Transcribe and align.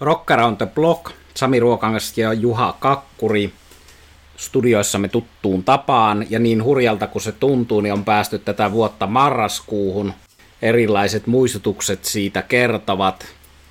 Rock 0.00 0.30
Around 0.30 0.56
the 0.56 0.66
Block, 0.66 1.10
Sami 1.34 1.60
Ruokangas 1.60 2.18
ja 2.18 2.32
Juha 2.32 2.76
Kakkuri 2.78 3.52
studioissamme 4.36 5.08
tuttuun 5.08 5.64
tapaan, 5.64 6.26
ja 6.30 6.38
niin 6.38 6.64
hurjalta 6.64 7.06
kuin 7.06 7.22
se 7.22 7.32
tuntuu, 7.32 7.80
niin 7.80 7.92
on 7.92 8.04
päästy 8.04 8.38
tätä 8.38 8.72
vuotta 8.72 9.06
marraskuuhun. 9.06 10.12
Erilaiset 10.62 11.26
muistutukset 11.26 12.04
siitä 12.04 12.42
kertovat. 12.42 13.26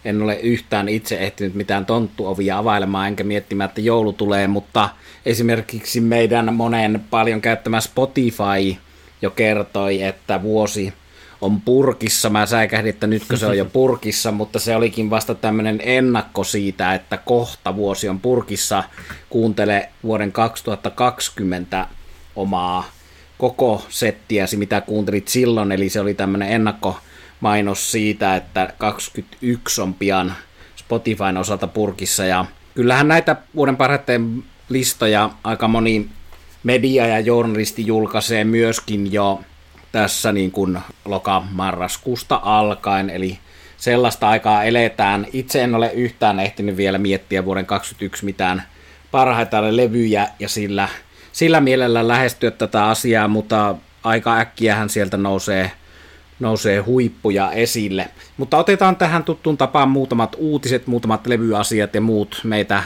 En 0.06 0.22
ole 0.22 0.36
yhtään 0.36 0.90
itse 0.90 1.18
ehtinyt 1.18 1.54
mitään 1.54 1.86
tonttuovia 1.86 2.58
availemaan, 2.58 3.08
enkä 3.08 3.24
miettimään, 3.24 3.70
että 3.70 3.82
joulu 3.82 4.14
tulee, 4.14 4.48
mutta 4.48 4.90
esimerkiksi 5.26 6.02
meidän 6.02 6.54
monen 6.54 7.04
paljon 7.10 7.42
käyttämä 7.42 7.82
Spotify 7.82 8.76
jo 9.22 9.30
kertoi, 9.30 10.02
että 10.02 10.42
vuosi 10.42 10.94
on 11.42 11.62
purkissa. 11.62 12.30
Mä 12.30 12.46
säikähdin, 12.46 12.90
että 12.90 13.08
nytkö 13.08 13.38
se 13.38 13.46
on 13.46 13.58
jo 13.58 13.66
purkissa, 13.66 14.32
mutta 14.32 14.60
se 14.60 14.76
olikin 14.76 15.10
vasta 15.10 15.36
tämmöinen 15.36 15.80
ennakko 15.84 16.44
siitä, 16.44 16.94
että 16.94 17.18
kohta 17.18 17.76
vuosi 17.76 18.10
on 18.10 18.20
purkissa. 18.20 18.84
Kuuntele 19.30 19.90
vuoden 20.04 20.32
2020 20.32 21.88
omaa 22.36 22.92
koko 23.38 23.86
settiäsi, 23.90 24.58
mitä 24.58 24.82
kuuntelit 24.82 25.28
silloin, 25.28 25.72
eli 25.72 25.90
se 25.90 26.00
oli 26.00 26.14
tämmöinen 26.14 26.50
ennakkomainos 26.50 27.92
siitä, 27.92 28.36
että 28.36 28.74
21 28.78 29.82
on 29.82 29.94
pian 29.94 30.34
Spotifyn 30.76 31.38
osalta 31.38 31.68
purkissa, 31.68 32.26
ja 32.26 32.46
kyllähän 32.76 33.08
näitä 33.08 33.36
vuoden 33.56 33.78
parhaiten 33.78 34.44
listoja 34.70 35.30
aika 35.44 35.68
moni 35.68 36.10
media 36.64 37.08
ja 37.08 37.20
journalisti 37.20 37.88
julkaisee 37.88 38.44
myöskin 38.44 39.14
jo 39.14 39.42
tässä 39.92 40.32
niin 40.32 40.52
kuin 40.52 40.80
loka-marraskuusta 41.06 42.40
alkaen, 42.44 43.10
eli 43.10 43.40
sellaista 43.78 44.30
aikaa 44.30 44.64
eletään. 44.64 45.26
Itse 45.34 45.64
en 45.64 45.76
ole 45.76 45.92
yhtään 45.94 46.40
ehtinyt 46.40 46.78
vielä 46.78 46.98
miettiä 46.98 47.46
vuoden 47.46 47.66
2021 47.66 48.26
mitään 48.26 48.64
parhaita 49.12 49.76
levyjä 49.76 50.28
ja 50.40 50.50
sillä, 50.50 50.90
sillä 51.32 51.62
mielellä 51.62 52.08
lähestyä 52.08 52.52
tätä 52.52 52.86
asiaa, 52.86 53.28
mutta 53.28 53.76
aika 54.04 54.38
äkkiähän 54.38 54.90
sieltä 54.90 55.18
nousee, 55.18 55.72
nousee 56.40 56.80
huippuja 56.80 57.52
esille. 57.52 58.08
Mutta 58.38 58.58
otetaan 58.58 58.96
tähän 58.96 59.24
tuttuun 59.24 59.58
tapaan 59.58 59.90
muutamat 59.90 60.36
uutiset, 60.40 60.88
muutamat 60.88 61.28
levyasiat 61.28 61.96
ja 61.96 62.02
muut 62.02 62.42
meitä 62.44 62.84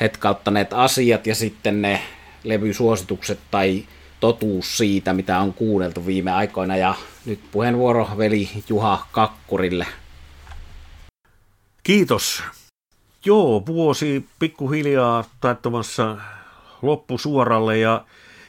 hetkauttaneet 0.00 0.72
asiat 0.72 1.26
ja 1.26 1.34
sitten 1.34 1.82
ne 1.82 2.02
levysuositukset 2.44 3.38
tai 3.50 3.84
totuus 4.20 4.76
siitä, 4.76 5.12
mitä 5.12 5.38
on 5.38 5.54
kuunneltu 5.54 6.06
viime 6.06 6.30
aikoina. 6.30 6.76
Ja 6.76 6.94
nyt 7.26 7.40
puheenvuoro 7.52 8.08
veli 8.18 8.48
Juha 8.68 9.06
Kakkurille. 9.12 9.86
Kiitos. 11.82 12.42
Joo, 13.24 13.62
vuosi 13.66 14.28
pikkuhiljaa 14.38 15.24
taittamassa 15.40 16.16
loppusuoralle 16.82 17.78
ja 17.78 18.04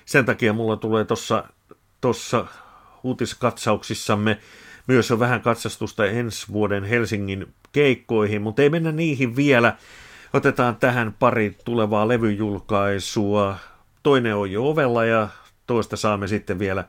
sen 0.06 0.26
takia 0.26 0.54
mulla 0.54 0.76
tulee 0.76 1.06
tuossa 1.06 1.44
tossa 2.02 2.46
uutiskatsauksissamme 3.04 4.38
myös 4.88 5.12
on 5.12 5.20
vähän 5.20 5.42
katsastusta 5.42 6.06
ensi 6.06 6.48
vuoden 6.52 6.84
Helsingin 6.84 7.48
keikkoihin, 7.72 8.42
mutta 8.42 8.62
ei 8.62 8.70
mennä 8.70 8.92
niihin 8.92 9.36
vielä. 9.36 9.76
Otetaan 10.34 10.76
tähän 10.76 11.16
pari 11.20 11.58
tulevaa 11.66 12.08
levyjulkaisua. 12.08 13.56
Toinen 14.04 14.36
on 14.36 14.52
jo 14.52 14.70
ovella 14.70 15.06
ja 15.06 15.28
toista 15.70 15.98
saamme 15.98 16.28
sitten 16.28 16.60
vielä 16.60 16.84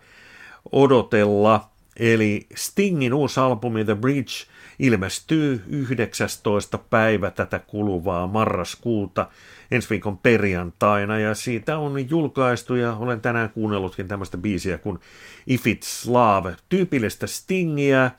odotella. 0.73 1.71
Eli 1.97 2.47
Stingin 2.55 3.15
uusi 3.15 3.41
albumi 3.41 3.85
The 3.85 3.95
Bridge 3.95 4.33
ilmestyy 4.79 5.63
19. 5.69 6.79
päivä 6.79 7.31
tätä 7.31 7.59
kuluvaa 7.59 8.27
marraskuuta 8.27 9.29
ensi 9.71 9.91
viikon 9.91 10.19
perjantaina 10.19 11.19
ja 11.19 11.35
siitä 11.35 11.79
on 11.79 12.11
julkaistu 12.11 12.75
ja 12.75 12.95
olen 12.95 13.21
tänään 13.21 13.51
kuunnellutkin 13.51 14.09
tämmöistä 14.09 14.39
biisiä 14.39 14.79
kuin 14.79 14.99
If 15.47 15.63
It's 15.67 16.11
Love, 16.11 16.57
tyypillistä 16.69 17.27
Stingiä. 17.27 18.11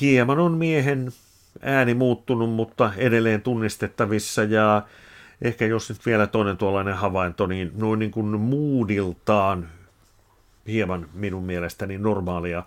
Hieman 0.00 0.38
on 0.38 0.52
miehen 0.52 1.12
ääni 1.62 1.94
muuttunut, 1.94 2.50
mutta 2.50 2.92
edelleen 2.96 3.42
tunnistettavissa 3.42 4.44
ja 4.44 4.82
ehkä 5.42 5.66
jos 5.66 5.88
nyt 5.88 6.06
vielä 6.06 6.26
toinen 6.26 6.56
tuollainen 6.56 6.94
havainto, 6.94 7.46
niin 7.46 7.72
noin 7.74 7.98
niin 7.98 8.10
kuin 8.10 8.40
moodiltaan 8.40 9.68
hieman 10.66 11.08
minun 11.14 11.44
mielestäni 11.44 11.98
normaalia 11.98 12.62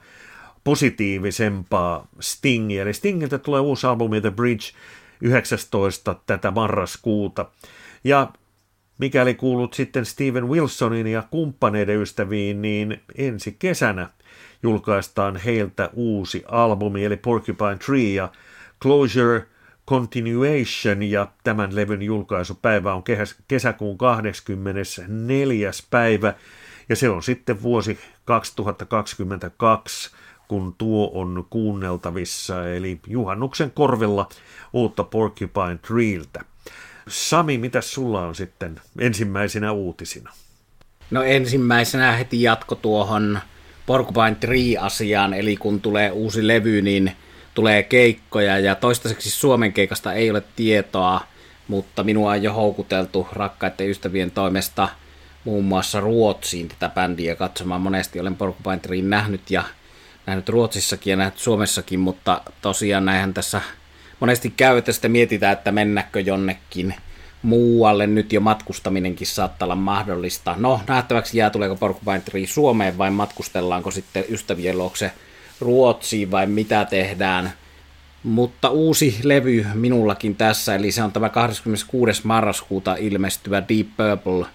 positiivisempaa 0.63 2.08
Stingiä. 2.19 2.81
Eli 2.81 2.94
Stingiltä 2.94 3.38
tulee 3.38 3.62
uusi 3.62 3.88
albumi 3.88 4.22
The 4.22 4.31
Bridge 4.31 4.66
19. 5.22 6.16
tätä 6.25 6.52
marraskuuta. 6.52 7.46
Ja 8.03 8.30
mikäli 8.97 9.34
kuulut 9.34 9.74
sitten 9.74 10.06
Steven 10.06 10.50
Wilsonin 10.50 11.08
ja 11.08 11.24
kumppaneiden 11.31 12.02
ystäviin, 12.02 12.62
niin 12.62 13.02
ensi 13.18 13.56
kesänä 13.59 14.09
julkaistaan 14.64 15.35
heiltä 15.35 15.90
uusi 15.94 16.44
albumi, 16.47 17.06
eli 17.06 17.18
Porcupine 17.18 17.78
Tree 17.85 18.14
ja 18.14 18.30
Closure– 18.81 19.46
Continuation 19.90 21.03
ja 21.03 21.28
tämän 21.44 21.75
levyn 21.75 22.01
julkaisupäivä 22.01 22.94
on 22.94 23.03
kesäkuun 23.47 23.97
24. 23.97 25.72
päivä 25.90 26.34
ja 26.90 26.96
se 26.96 27.09
on 27.09 27.23
sitten 27.23 27.62
vuosi 27.62 28.00
2022, 28.25 30.12
kun 30.47 30.75
tuo 30.78 31.12
on 31.13 31.47
kuunneltavissa, 31.50 32.69
eli 32.69 33.00
juhannuksen 33.07 33.72
korvilla 33.72 34.29
uutta 34.73 35.03
Porcupine 35.03 35.78
Treeltä. 35.88 36.41
Sami, 37.07 37.57
mitä 37.57 37.81
sulla 37.81 38.22
on 38.22 38.35
sitten 38.35 38.81
ensimmäisenä 39.00 39.72
uutisina? 39.72 40.31
No 41.12 41.23
ensimmäisenä 41.23 42.12
heti 42.12 42.41
jatko 42.41 42.75
tuohon 42.75 43.40
Porcupine 43.85 44.35
Tree-asiaan, 44.35 45.34
eli 45.34 45.57
kun 45.57 45.81
tulee 45.81 46.12
uusi 46.12 46.47
levy, 46.47 46.81
niin– 46.81 47.12
tulee 47.56 47.84
keikkoja 47.84 48.60
ja 48.60 48.76
toistaiseksi 48.76 49.30
Suomen 49.30 49.74
keikasta 49.74 50.14
ei 50.14 50.32
ole 50.32 50.44
tietoa, 50.56 51.22
mutta 51.68 52.04
minua 52.04 52.32
on 52.32 52.44
jo 52.44 52.54
houkuteltu 52.54 53.28
rakkaiden 53.32 53.90
ystävien 53.90 54.32
toimesta 54.32 54.90
muun 55.44 55.66
muassa 55.66 56.00
Ruotsiin 56.00 56.68
tätä 56.68 56.90
bändiä 56.90 57.36
katsomaan. 57.36 57.82
Monesti 57.82 58.20
olen 58.20 58.36
Porcupine 58.36 59.02
nähnyt 59.02 59.52
ja 59.52 59.64
nähnyt 60.26 60.50
Ruotsissakin 60.50 61.12
ja 61.12 61.18
nähnyt 61.18 61.40
Suomessakin, 61.40 62.00
mutta 62.00 62.42
tosiaan 62.62 63.06
näinhän 63.06 63.34
tässä 63.34 63.62
monesti 64.20 64.54
käy, 64.58 64.78
että 64.78 64.92
sitten 64.92 65.12
mietitään, 65.12 65.54
että 65.54 65.72
mennäkö 65.72 66.20
jonnekin 66.20 66.96
muualle. 67.42 68.08
Nyt 68.08 68.34
jo 68.34 68.42
matkustaminenkin 68.42 69.28
saattaa 69.28 69.66
olla 69.66 69.76
mahdollista. 69.76 70.56
No, 70.58 70.82
nähtäväksi 70.88 71.38
jää, 71.38 71.50
tuleeko 71.50 71.76
Porcupine 71.76 72.22
Suomeen 72.46 72.98
vai 72.98 73.12
matkustellaanko 73.12 73.92
sitten 73.92 74.26
ystävien 74.30 74.78
luokse– 74.78 75.12
Ruotsiin 75.60 76.32
vai 76.32 76.48
mitä 76.48 76.86
tehdään. 76.86 77.54
Mutta 78.24 78.70
uusi 78.70 79.20
levy 79.24 79.66
minullakin 79.74 80.36
tässä, 80.36 80.76
eli 80.76 80.92
se 80.92 81.04
on 81.04 81.12
tämä 81.12 81.30
26. 81.30 82.22
marraskuuta 82.24 82.96
ilmestyvä 82.96 83.64
Deep 83.70 83.88
Purple 83.98 84.46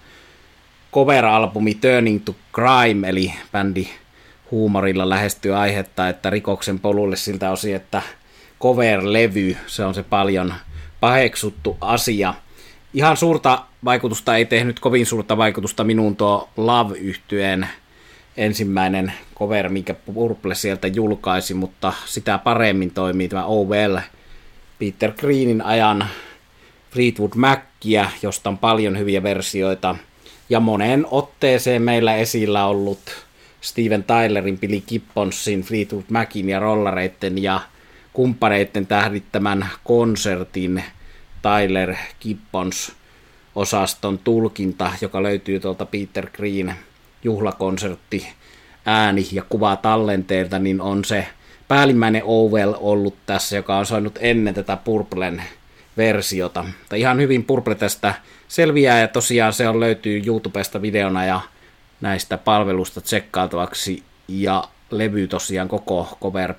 cover-albumi 0.93 1.75
Turning 1.75 2.21
to 2.25 2.35
Crime, 2.55 3.09
eli 3.09 3.33
bändi 3.51 3.87
huumorilla 4.51 5.09
lähestyy 5.09 5.55
aihetta, 5.55 6.09
että 6.09 6.29
rikoksen 6.29 6.79
polulle 6.79 7.15
siltä 7.15 7.51
osin, 7.51 7.75
että 7.75 8.01
cover-levy, 8.61 9.57
se 9.67 9.85
on 9.85 9.93
se 9.93 10.03
paljon 10.03 10.53
paheksuttu 10.99 11.77
asia. 11.81 12.33
Ihan 12.93 13.17
suurta 13.17 13.65
vaikutusta 13.85 14.35
ei 14.35 14.45
tehnyt, 14.45 14.79
kovin 14.79 15.05
suurta 15.05 15.37
vaikutusta 15.37 15.83
minun 15.83 16.15
tuo 16.15 16.49
love 16.57 16.97
yhtyeen 16.97 17.67
ensimmäinen 18.37 19.13
cover, 19.39 19.69
minkä 19.69 19.93
Purple 19.93 20.55
sieltä 20.55 20.87
julkaisi, 20.87 21.53
mutta 21.53 21.93
sitä 22.05 22.37
paremmin 22.37 22.91
toimii 22.91 23.27
tämä 23.27 23.45
Well, 23.47 23.97
Peter 24.79 25.11
Greenin 25.11 25.61
ajan 25.61 26.07
Fleetwood 26.91 27.31
Mackia, 27.35 28.09
josta 28.21 28.49
on 28.49 28.57
paljon 28.57 28.99
hyviä 28.99 29.23
versioita, 29.23 29.95
ja 30.49 30.59
moneen 30.59 31.05
otteeseen 31.11 31.81
meillä 31.81 32.15
esillä 32.15 32.65
ollut 32.65 32.99
Steven 33.61 34.03
Tylerin, 34.03 34.59
Billy 34.59 34.81
Gibbonsin, 34.81 35.61
Fleetwood 35.61 36.05
Macin 36.09 36.49
ja 36.49 36.59
Rollareitten 36.59 37.43
ja 37.43 37.59
kumppaneiden 38.13 38.87
tähdittämän 38.87 39.69
konsertin 39.83 40.83
Tyler 41.41 41.95
Gibbons 42.21 42.91
osaston 43.55 44.17
tulkinta, 44.17 44.91
joka 45.01 45.23
löytyy 45.23 45.59
tuolta 45.59 45.85
Peter 45.85 46.29
Green 46.29 46.75
juhlakonsertti 47.23 48.27
ääni 48.85 49.27
ja 49.31 49.43
kuva 49.49 49.75
tallenteelta, 49.75 50.59
niin 50.59 50.81
on 50.81 51.05
se 51.05 51.27
päällimmäinen 51.67 52.21
Ovel 52.25 52.73
ollut 52.79 53.15
tässä, 53.25 53.55
joka 53.55 53.77
on 53.77 53.85
soinut 53.85 54.19
ennen 54.21 54.53
tätä 54.53 54.77
Purplen 54.77 55.43
versiota. 55.97 56.63
Mutta 56.63 56.95
ihan 56.95 57.19
hyvin 57.19 57.43
Purple 57.43 57.75
tästä 57.75 58.13
selviää 58.47 58.99
ja 58.99 59.07
tosiaan 59.07 59.53
se 59.53 59.67
on 59.67 59.79
löytyy 59.79 60.21
YouTubesta 60.25 60.81
videona 60.81 61.25
ja 61.25 61.41
näistä 62.01 62.37
palvelusta 62.37 63.01
tsekkailtavaksi 63.01 64.03
ja 64.27 64.63
levy 64.91 65.27
tosiaan 65.27 65.67
koko 65.67 66.17
cover 66.21 66.53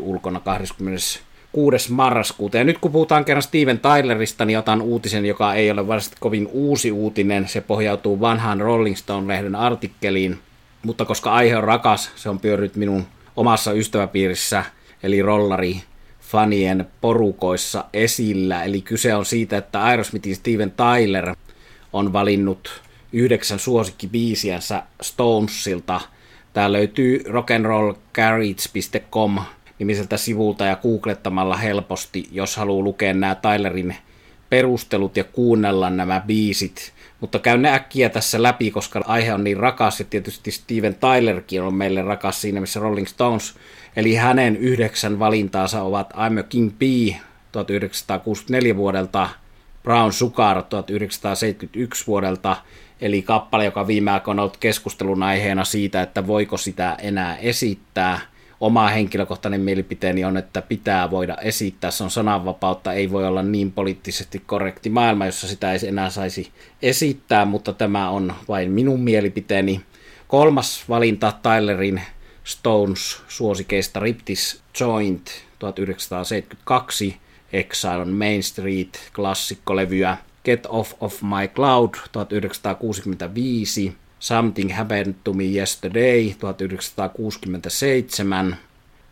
ulkona 0.00 0.40
26. 0.40 1.27
6. 1.58 1.92
marraskuuta. 1.92 2.56
Ja 2.56 2.64
nyt 2.64 2.78
kun 2.78 2.92
puhutaan 2.92 3.24
kerran 3.24 3.42
Steven 3.42 3.80
Tylerista, 3.80 4.44
niin 4.44 4.58
otan 4.58 4.82
uutisen, 4.82 5.26
joka 5.26 5.54
ei 5.54 5.70
ole 5.70 5.86
varmasti 5.86 6.16
kovin 6.20 6.48
uusi 6.52 6.92
uutinen. 6.92 7.48
Se 7.48 7.60
pohjautuu 7.60 8.20
vanhaan 8.20 8.60
Rolling 8.60 8.96
Stone-lehden 8.96 9.54
artikkeliin, 9.54 10.38
mutta 10.82 11.04
koska 11.04 11.32
aihe 11.32 11.56
on 11.56 11.64
rakas, 11.64 12.10
se 12.16 12.28
on 12.28 12.40
pyörinyt 12.40 12.76
minun 12.76 13.06
omassa 13.36 13.72
ystäväpiirissä, 13.72 14.64
eli 15.02 15.22
rollari 15.22 15.82
fanien 16.20 16.86
porukoissa 17.00 17.84
esillä. 17.92 18.64
Eli 18.64 18.80
kyse 18.80 19.14
on 19.14 19.24
siitä, 19.24 19.56
että 19.56 19.84
Aerosmithin 19.84 20.36
Steven 20.36 20.72
Tyler 20.72 21.36
on 21.92 22.12
valinnut 22.12 22.82
yhdeksän 23.12 23.58
suosikkibiisiänsä 23.58 24.82
Stonesilta. 25.02 26.00
Tää 26.52 26.72
löytyy 26.72 27.18
rock'n'rollgarage.com 27.18 29.38
nimiseltä 29.78 30.16
sivulta 30.16 30.64
ja 30.64 30.76
googlettamalla 30.76 31.56
helposti, 31.56 32.28
jos 32.32 32.56
haluaa 32.56 32.84
lukea 32.84 33.14
nämä 33.14 33.34
Tylerin 33.34 33.96
perustelut 34.50 35.16
ja 35.16 35.24
kuunnella 35.24 35.90
nämä 35.90 36.22
biisit. 36.26 36.92
Mutta 37.20 37.38
käyn 37.38 37.62
ne 37.62 37.72
äkkiä 37.72 38.08
tässä 38.08 38.42
läpi, 38.42 38.70
koska 38.70 39.00
aihe 39.06 39.34
on 39.34 39.44
niin 39.44 39.56
rakas 39.56 40.00
ja 40.00 40.06
tietysti 40.10 40.50
Steven 40.50 40.94
Tylerkin 40.94 41.62
on 41.62 41.74
meille 41.74 42.02
rakas 42.02 42.40
siinä, 42.40 42.60
missä 42.60 42.80
Rolling 42.80 43.06
Stones. 43.06 43.54
Eli 43.96 44.14
hänen 44.14 44.56
yhdeksän 44.56 45.18
valintaansa 45.18 45.82
ovat 45.82 46.12
I'm 46.12 46.40
a 46.40 46.42
King 46.42 46.70
B 46.78 46.82
1964 47.52 48.76
vuodelta, 48.76 49.28
Brown 49.82 50.12
Sugar 50.12 50.62
1971 50.62 52.06
vuodelta, 52.06 52.56
eli 53.00 53.22
kappale, 53.22 53.64
joka 53.64 53.86
viime 53.86 54.10
aikoina 54.10 54.42
on 54.42 54.44
ollut 54.44 54.56
keskustelun 54.56 55.22
aiheena 55.22 55.64
siitä, 55.64 56.02
että 56.02 56.26
voiko 56.26 56.56
sitä 56.56 56.96
enää 57.00 57.36
esittää– 57.36 58.20
oma 58.60 58.88
henkilökohtainen 58.88 59.60
mielipiteeni 59.60 60.24
on, 60.24 60.36
että 60.36 60.62
pitää 60.62 61.10
voida 61.10 61.36
esittää. 61.42 61.90
Se 61.90 62.04
on 62.04 62.10
sananvapautta, 62.10 62.92
ei 62.92 63.10
voi 63.10 63.26
olla 63.26 63.42
niin 63.42 63.72
poliittisesti 63.72 64.42
korrekti 64.46 64.90
maailma, 64.90 65.26
jossa 65.26 65.48
sitä 65.48 65.72
ei 65.72 65.78
enää 65.88 66.10
saisi 66.10 66.52
esittää, 66.82 67.44
mutta 67.44 67.72
tämä 67.72 68.10
on 68.10 68.34
vain 68.48 68.70
minun 68.70 69.00
mielipiteeni. 69.00 69.80
Kolmas 70.28 70.84
valinta 70.88 71.32
Tylerin 71.42 72.02
Stones 72.44 73.22
suosikeista 73.28 74.00
Riptis 74.00 74.62
Joint 74.80 75.30
1972, 75.58 77.16
Exile 77.52 77.96
on 77.96 78.08
Main 78.08 78.42
Street, 78.42 79.10
klassikkolevyä, 79.14 80.16
Get 80.44 80.66
Off 80.68 80.92
of 81.00 81.22
My 81.22 81.48
Cloud 81.54 81.94
1965, 82.12 83.96
Something 84.20 84.74
Happened 84.74 85.14
to 85.24 85.32
Me 85.32 85.44
Yesterday 85.44 86.34
1967, 86.42 88.56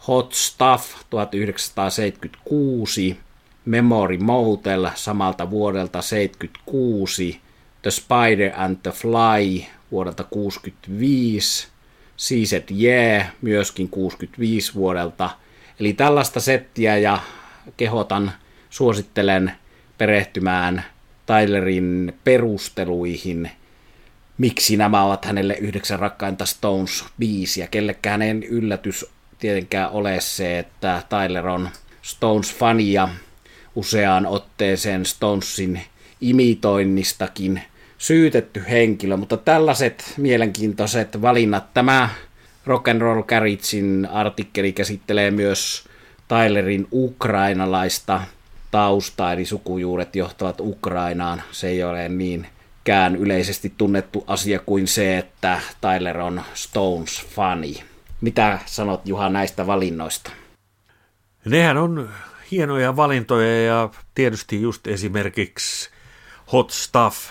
Hot 0.08 0.32
Stuff 0.32 0.94
1976, 1.10 3.16
Memory 3.64 4.18
Motel 4.18 4.90
samalta 4.94 5.50
vuodelta 5.50 6.02
76, 6.02 7.40
The 7.82 7.90
Spider 7.90 8.52
and 8.56 8.76
the 8.82 8.90
Fly 8.90 9.64
vuodelta 9.92 10.24
65, 10.24 11.68
Seaset 12.16 12.70
Yeah 12.70 13.26
myöskin 13.42 13.88
65 13.88 14.74
vuodelta. 14.74 15.30
Eli 15.80 15.92
tällaista 15.92 16.40
settiä 16.40 16.96
ja 16.96 17.18
kehotan, 17.76 18.32
suosittelen 18.70 19.52
perehtymään 19.98 20.84
Tylerin 21.26 22.18
perusteluihin– 22.24 23.50
miksi 24.38 24.76
nämä 24.76 25.04
ovat 25.04 25.24
hänelle 25.24 25.54
yhdeksän 25.54 25.98
rakkainta 25.98 26.44
Stones-biisiä. 26.44 27.66
Kellekään 27.66 28.22
ei 28.22 28.46
yllätys 28.48 29.06
tietenkään 29.38 29.90
ole 29.90 30.20
se, 30.20 30.58
että 30.58 31.02
Tyler 31.08 31.46
on 31.46 31.68
Stones-fani 32.02 32.92
ja 32.92 33.08
useaan 33.74 34.26
otteeseen 34.26 35.06
Stonesin 35.06 35.80
imitoinnistakin 36.20 37.62
syytetty 37.98 38.64
henkilö, 38.70 39.16
mutta 39.16 39.36
tällaiset 39.36 40.14
mielenkiintoiset 40.16 41.22
valinnat. 41.22 41.74
Tämä 41.74 42.08
Rock 42.66 42.88
and 42.88 43.00
Roll 43.00 43.22
Garagein 43.22 44.08
artikkeli 44.12 44.72
käsittelee 44.72 45.30
myös 45.30 45.84
Tylerin 46.28 46.88
ukrainalaista 46.92 48.20
taustaa, 48.70 49.32
eli 49.32 49.44
sukujuuret 49.44 50.16
johtavat 50.16 50.60
Ukrainaan. 50.60 51.42
Se 51.52 51.68
ei 51.68 51.84
ole 51.84 52.08
niin 52.08 52.46
niinkään 52.86 53.16
yleisesti 53.16 53.74
tunnettu 53.78 54.24
asia 54.26 54.58
kuin 54.58 54.86
se, 54.88 55.18
että 55.18 55.60
Tyler 55.80 56.18
on 56.18 56.42
Stones-fani. 56.54 57.82
Mitä 58.20 58.58
sanot 58.66 59.08
Juha 59.08 59.28
näistä 59.28 59.66
valinnoista? 59.66 60.30
Nehän 61.44 61.76
on 61.76 62.10
hienoja 62.50 62.96
valintoja 62.96 63.64
ja 63.64 63.90
tietysti 64.14 64.62
just 64.62 64.86
esimerkiksi 64.86 65.90
Hot 66.52 66.70
Stuff, 66.70 67.30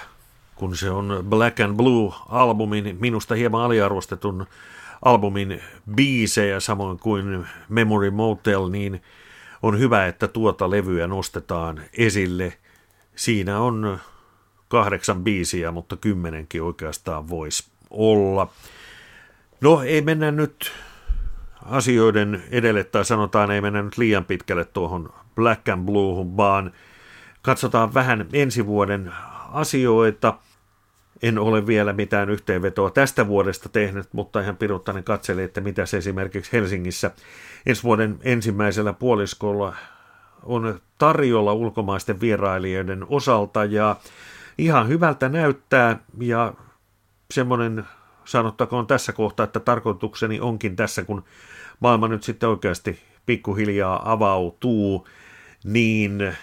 kun 0.56 0.78
se 0.78 0.90
on 0.90 1.26
Black 1.30 1.60
and 1.60 1.78
Blue-albumin, 1.78 2.96
minusta 3.00 3.36
hieman 3.36 3.62
aliarvostetun 3.62 4.48
albumin 5.02 5.62
biisejä, 5.96 6.60
samoin 6.60 7.00
kuin 7.00 7.48
Memory 7.70 8.12
Motel, 8.12 8.70
niin 8.70 9.02
on 9.64 9.80
hyvä, 9.80 10.08
että 10.08 10.28
tuota 10.28 10.70
levyä 10.70 11.08
nostetaan 11.08 11.82
esille. 11.98 12.54
Siinä 13.16 13.60
on 13.60 14.00
kahdeksan 14.76 15.24
biisiä, 15.24 15.72
mutta 15.72 15.98
kymmenenkin 15.98 16.64
oikeastaan 16.64 17.30
voisi 17.30 17.68
olla. 17.90 18.48
No 19.62 19.82
ei 19.82 20.02
mennä 20.02 20.32
nyt 20.32 20.72
asioiden 21.66 22.44
edelle, 22.52 22.84
tai 22.84 23.06
sanotaan 23.06 23.52
ei 23.52 23.62
mennä 23.62 23.82
nyt 23.82 23.98
liian 23.98 24.26
pitkälle 24.26 24.66
tuohon 24.66 25.14
Black 25.36 25.70
and 25.70 25.86
Bluehun, 25.86 26.38
vaan 26.38 26.72
katsotaan 27.42 27.94
vähän 27.94 28.28
ensi 28.34 28.66
vuoden 28.66 29.14
asioita. 29.52 30.38
En 31.24 31.40
ole 31.40 31.68
vielä 31.68 31.94
mitään 31.94 32.30
yhteenvetoa 32.30 32.90
tästä 32.90 33.28
vuodesta 33.28 33.70
tehnyt, 33.70 34.08
mutta 34.14 34.42
ihan 34.42 34.58
piruttainen 34.58 35.04
katseli, 35.04 35.44
että 35.44 35.62
mitä 35.62 35.86
se 35.86 35.98
esimerkiksi 35.98 36.52
Helsingissä 36.54 37.12
ensi 37.66 37.84
vuoden 37.84 38.20
ensimmäisellä 38.24 38.94
puoliskolla 38.94 39.76
on 40.44 40.80
tarjolla 40.98 41.54
ulkomaisten 41.54 42.22
vierailijoiden 42.22 43.06
osalta. 43.10 43.66
Ja 43.66 43.96
ihan 44.58 44.88
hyvältä 44.88 45.30
näyttää 45.30 46.00
ja 46.20 46.54
semmoinen 47.32 47.86
sanottakoon 48.26 48.88
tässä 48.88 49.14
kohtaa, 49.14 49.44
että 49.44 49.60
tarkoitukseni 49.60 50.40
onkin 50.40 50.76
tässä, 50.76 51.04
kun 51.04 51.24
maailma 51.80 52.08
nyt 52.08 52.24
sitten 52.24 52.50
oikeasti 52.50 53.00
pikkuhiljaa 53.26 54.12
avautuu, 54.12 55.08
niin 55.64 56.36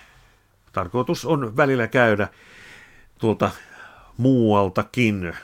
tarkoitus 0.72 1.24
on 1.24 1.56
välillä 1.56 1.86
käydä 1.86 2.28
tuolta 3.18 3.50
muualtakin, 4.16 5.36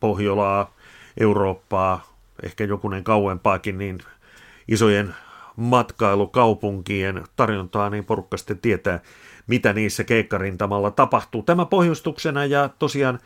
Pohjolaa, 0.00 0.74
Eurooppaa, 1.20 2.16
ehkä 2.42 2.64
jokunen 2.64 3.04
kauempaakin, 3.04 3.78
niin 3.78 3.98
isojen 4.68 5.14
matkailukaupunkien 5.56 7.24
tarjontaa, 7.36 7.90
niin 7.90 8.04
porukka 8.04 8.36
sitten 8.36 8.58
tietää, 8.58 9.00
mitä 9.46 9.72
niissä 9.72 10.04
keikkarintamalla 10.04 10.90
tapahtuu. 10.90 11.42
Tämä 11.42 11.64
pohjustuksena 11.64 12.44
ja 12.44 12.70
tosiaan 12.78 13.18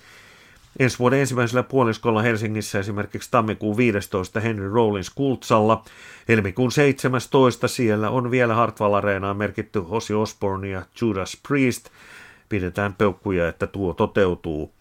ensi 0.78 0.99
vuoden 0.99 1.21
ensimmäisellä 1.21 1.62
puoliskolla 1.62 2.23
Helsingissä 2.23 2.78
esimerkiksi 2.78 3.30
tammikuun 3.30 3.76
15. 3.76 4.40
Henry 4.40 4.73
Rollins 4.73 5.11
Kultsalla. 5.11 5.85
Helmikuun 6.28 6.73
17. 6.73 7.68
siellä 7.68 8.11
on 8.11 8.30
vielä 8.30 8.54
Hartwall 8.54 8.95
Areenaan 8.95 9.37
merkitty 9.37 9.83
Ozzy 9.88 10.14
Osbourne 10.14 10.68
ja 10.68 10.83
Judas 11.00 11.38
Priest. 11.49 11.88
Pidetään 12.49 12.95
peukkuja, 12.95 13.49
että 13.49 13.66
tuo 13.66 13.95
toteutuu. 13.95 14.73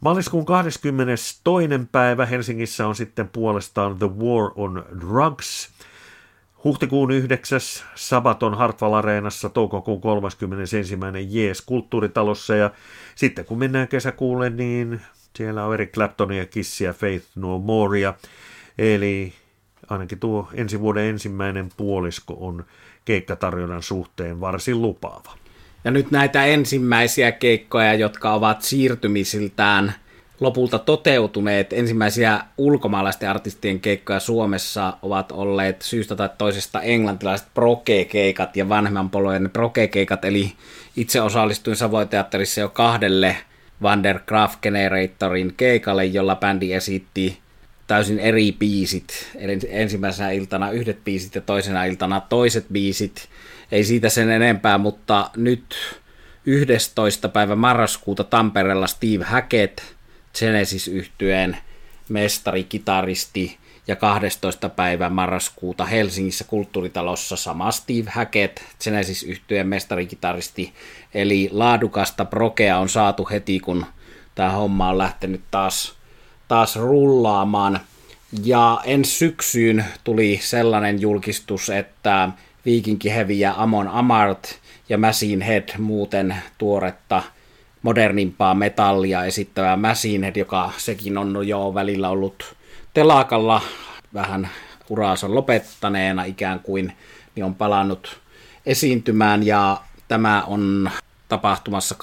Maaliskuun 0.00 0.46
22. 0.46 1.40
päivä 1.92 2.26
Helsingissä 2.26 2.86
on 2.86 2.94
sitten 2.94 3.28
puolestaan 3.28 3.98
The 3.98 4.06
War 4.06 4.50
on 4.54 4.84
Drugs– 5.00 5.68
Huhtikuun 6.64 7.10
9. 7.10 7.60
Sabaton 7.94 8.54
Hartwall 8.54 8.94
Areenassa, 8.94 9.48
toukokuun 9.48 10.00
31. 10.00 10.98
Jees 11.28 11.62
kulttuuritalossa 11.62 12.56
ja 12.56 12.70
sitten 13.14 13.44
kun 13.44 13.58
mennään 13.58 13.88
kesäkuulle, 13.88 14.50
niin 14.50 15.00
siellä 15.36 15.64
on 15.64 15.74
Eric 15.74 15.92
Claptonia, 15.92 16.46
Kissiä, 16.46 16.92
Faith 16.92 17.26
No 17.34 17.58
Morea. 17.58 18.14
Eli 18.78 19.32
ainakin 19.90 20.18
tuo 20.18 20.48
ensi 20.54 20.80
vuoden 20.80 21.04
ensimmäinen 21.04 21.68
puolisko 21.76 22.36
on 22.40 22.64
keikkatarjonnan 23.04 23.82
suhteen 23.82 24.40
varsin 24.40 24.82
lupaava. 24.82 25.32
Ja 25.84 25.90
nyt 25.90 26.10
näitä 26.10 26.44
ensimmäisiä 26.44 27.32
keikkoja, 27.32 27.94
jotka 27.94 28.32
ovat 28.32 28.62
siirtymisiltään– 28.62 29.94
lopulta 30.40 30.78
toteutuneet 30.78 31.72
ensimmäisiä 31.72 32.40
ulkomaalaisten 32.58 33.30
artistien 33.30 33.80
keikkoja 33.80 34.20
Suomessa 34.20 34.96
ovat 35.02 35.32
olleet 35.32 35.82
syystä 35.82 36.16
tai 36.16 36.30
toisesta 36.38 36.82
englantilaiset 36.82 37.48
proke-keikat 37.54 38.56
ja 38.56 38.68
vanhemman 38.68 39.10
polven 39.10 39.50
proke-keikat, 39.52 40.24
eli 40.24 40.52
itse 40.96 41.20
osallistuin 41.20 41.76
Savoiteatterissa 41.76 42.60
jo 42.60 42.68
kahdelle 42.68 43.36
Van 43.82 44.02
der 44.02 44.18
Graaf 44.26 44.54
Generatorin 44.62 45.54
keikalle, 45.56 46.04
jolla 46.04 46.36
bändi 46.36 46.72
esitti 46.72 47.38
täysin 47.86 48.18
eri 48.18 48.52
biisit. 48.52 49.30
Eli 49.34 49.58
ensimmäisenä 49.68 50.30
iltana 50.30 50.70
yhdet 50.70 51.04
biisit 51.04 51.34
ja 51.34 51.40
toisena 51.40 51.84
iltana 51.84 52.20
toiset 52.20 52.66
biisit. 52.72 53.28
ei 53.72 53.84
siitä 53.84 54.08
sen 54.08 54.30
enempää, 54.30 54.78
mutta 54.78 55.30
nyt 55.36 55.76
11. 56.46 57.28
päivä 57.28 57.56
marraskuuta 57.56 58.24
Tampereella 58.24 58.86
Steve 58.86 59.24
Hackett, 59.24 59.80
genesis 60.38 60.88
yhtyeen 60.88 61.56
mestari, 62.08 62.64
kitaristi, 62.64 63.58
ja 63.86 63.96
12. 63.96 64.68
päivä 64.68 65.10
marraskuuta 65.10 65.84
Helsingissä 65.84 66.44
kulttuuritalossa 66.44 67.36
sama 67.36 67.70
Steve 67.70 68.10
Hackett, 68.10 68.58
genesis 68.84 69.22
yhtyeen 69.22 69.68
mestarikitaristi, 69.68 70.72
eli 71.14 71.48
laadukasta 71.52 72.24
prokea 72.24 72.78
on 72.78 72.88
saatu 72.88 73.28
heti, 73.30 73.60
kun 73.60 73.86
tämä 74.34 74.50
homma 74.50 74.88
on 74.88 74.98
lähtenyt 74.98 75.40
taas, 75.50 75.94
taas 76.48 76.76
rullaamaan. 76.76 77.80
Ja 78.44 78.80
ensi 78.84 79.10
syksyyn 79.10 79.84
tuli 80.04 80.38
sellainen 80.42 81.00
julkistus, 81.00 81.70
että 81.70 82.28
Viikinki 82.64 83.10
Heavy 83.10 83.32
ja 83.32 83.54
Amon 83.56 83.88
Amart 83.88 84.58
ja 84.88 84.98
Machine 84.98 85.46
Head 85.46 85.68
muuten 85.78 86.36
tuoretta 86.58 87.22
modernimpaa 87.82 88.54
metallia 88.54 89.24
esittävää 89.24 89.76
Machine 89.76 90.32
joka 90.36 90.72
sekin 90.76 91.18
on 91.18 91.48
jo 91.48 91.74
välillä 91.74 92.08
ollut 92.08 92.56
telakalla 92.94 93.62
vähän 94.14 94.48
uraansa 94.88 95.34
lopettaneena 95.34 96.24
ikään 96.24 96.60
kuin, 96.60 96.92
niin 97.34 97.44
on 97.44 97.54
palannut 97.54 98.20
esiintymään 98.66 99.46
ja 99.46 99.80
tämä 100.08 100.42
on 100.42 100.90
tapahtumassa 101.28 101.96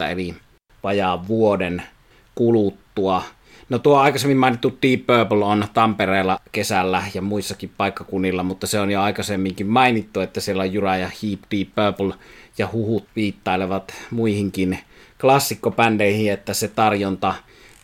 21.9. 0.00 0.04
eli 0.10 0.34
vajaa 0.82 1.28
vuoden 1.28 1.82
kuluttua. 2.34 3.22
No 3.68 3.78
tuo 3.78 3.96
aikaisemmin 3.96 4.36
mainittu 4.36 4.78
Deep 4.82 5.00
Purple 5.06 5.44
on 5.44 5.64
Tampereella 5.74 6.40
kesällä 6.52 7.02
ja 7.14 7.22
muissakin 7.22 7.72
paikkakunnilla, 7.76 8.42
mutta 8.42 8.66
se 8.66 8.80
on 8.80 8.90
jo 8.90 9.02
aikaisemminkin 9.02 9.66
mainittu, 9.66 10.20
että 10.20 10.40
siellä 10.40 10.62
on 10.62 10.72
Jura 10.72 10.96
ja 10.96 11.10
Heap 11.22 11.40
Deep 11.50 11.68
Purple 11.74 12.14
ja 12.58 12.68
huhut 12.72 13.04
viittailevat 13.16 13.94
muihinkin 14.10 14.78
klassikkopändeihin, 15.20 16.32
että 16.32 16.54
se 16.54 16.68
tarjonta 16.68 17.34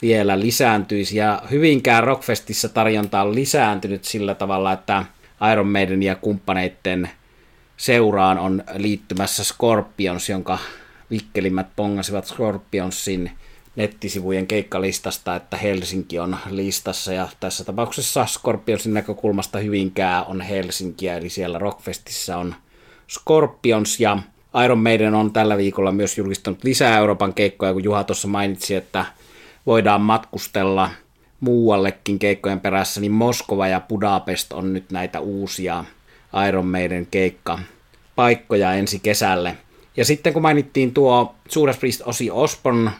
vielä 0.03 0.41
lisääntyisi. 0.41 1.17
Ja 1.17 1.43
Hyvinkään 1.51 2.05
Rockfestissa 2.05 2.69
tarjonta 2.69 3.23
on 3.23 3.35
lisääntynyt 3.35 4.05
sillä 4.05 4.35
tavalla, 4.35 4.73
että 4.73 5.05
Iron 5.53 5.69
Maiden 5.69 6.03
ja 6.03 6.15
kumppaneiden 6.15 7.11
seuraan 7.77 8.39
on 8.39 8.65
liittymässä 8.75 9.45
Scorpions, 9.45 10.29
jonka 10.29 10.59
vikkelimmät 11.11 11.67
pongasivat 11.77 12.27
Scorpionsin 12.27 13.31
nettisivujen 13.77 14.47
keikkalistasta, 14.47 15.37
että 15.37 15.57
Helsinki 15.57 16.19
on 16.19 16.37
listassa 16.51 17.13
ja 17.13 17.29
tässä 17.41 17.65
tapauksessa 17.65 18.27
Scorpionsin 18.27 18.95
näkökulmasta 18.95 19.59
Hyvinkää 19.59 20.25
on 20.25 20.41
Helsinkiä, 20.41 21.17
eli 21.17 21.29
siellä 21.29 21.59
Rockfestissä 21.59 22.37
on 22.37 22.55
Scorpions 23.11 24.01
ja 24.01 24.19
Iron 24.64 24.78
Maiden 24.78 25.14
on 25.14 25.33
tällä 25.33 25.57
viikolla 25.57 25.93
myös 25.93 26.19
julkistanut 26.19 26.64
lisää 26.64 26.99
Euroopan 26.99 27.35
keikkoja, 27.35 27.73
kun 27.73 27.85
Juha 27.85 28.05
tuossa 28.05 28.28
mainitsi, 28.28 28.75
että 28.75 29.05
voidaan 29.67 30.00
matkustella 30.00 30.90
muuallekin 31.40 32.19
keikkojen 32.19 32.61
perässä, 32.61 33.00
niin 33.00 33.12
Moskova 33.12 33.69
ja 33.69 33.81
Budapest 33.81 34.52
on 34.52 34.73
nyt 34.73 34.90
näitä 34.93 35.21
uusia 35.21 35.85
Iron 36.49 36.67
Maiden 36.67 37.07
keikka 37.11 37.59
paikkoja 38.17 38.75
ensi 38.75 38.99
kesälle. 38.99 39.57
Ja 39.97 40.05
sitten 40.05 40.33
kun 40.33 40.43
mainittiin 40.43 40.95
tuo 40.95 41.35
Judas 41.57 41.76
Priest 41.76 42.02
Osi 42.05 42.31
Osborn, 42.31 42.90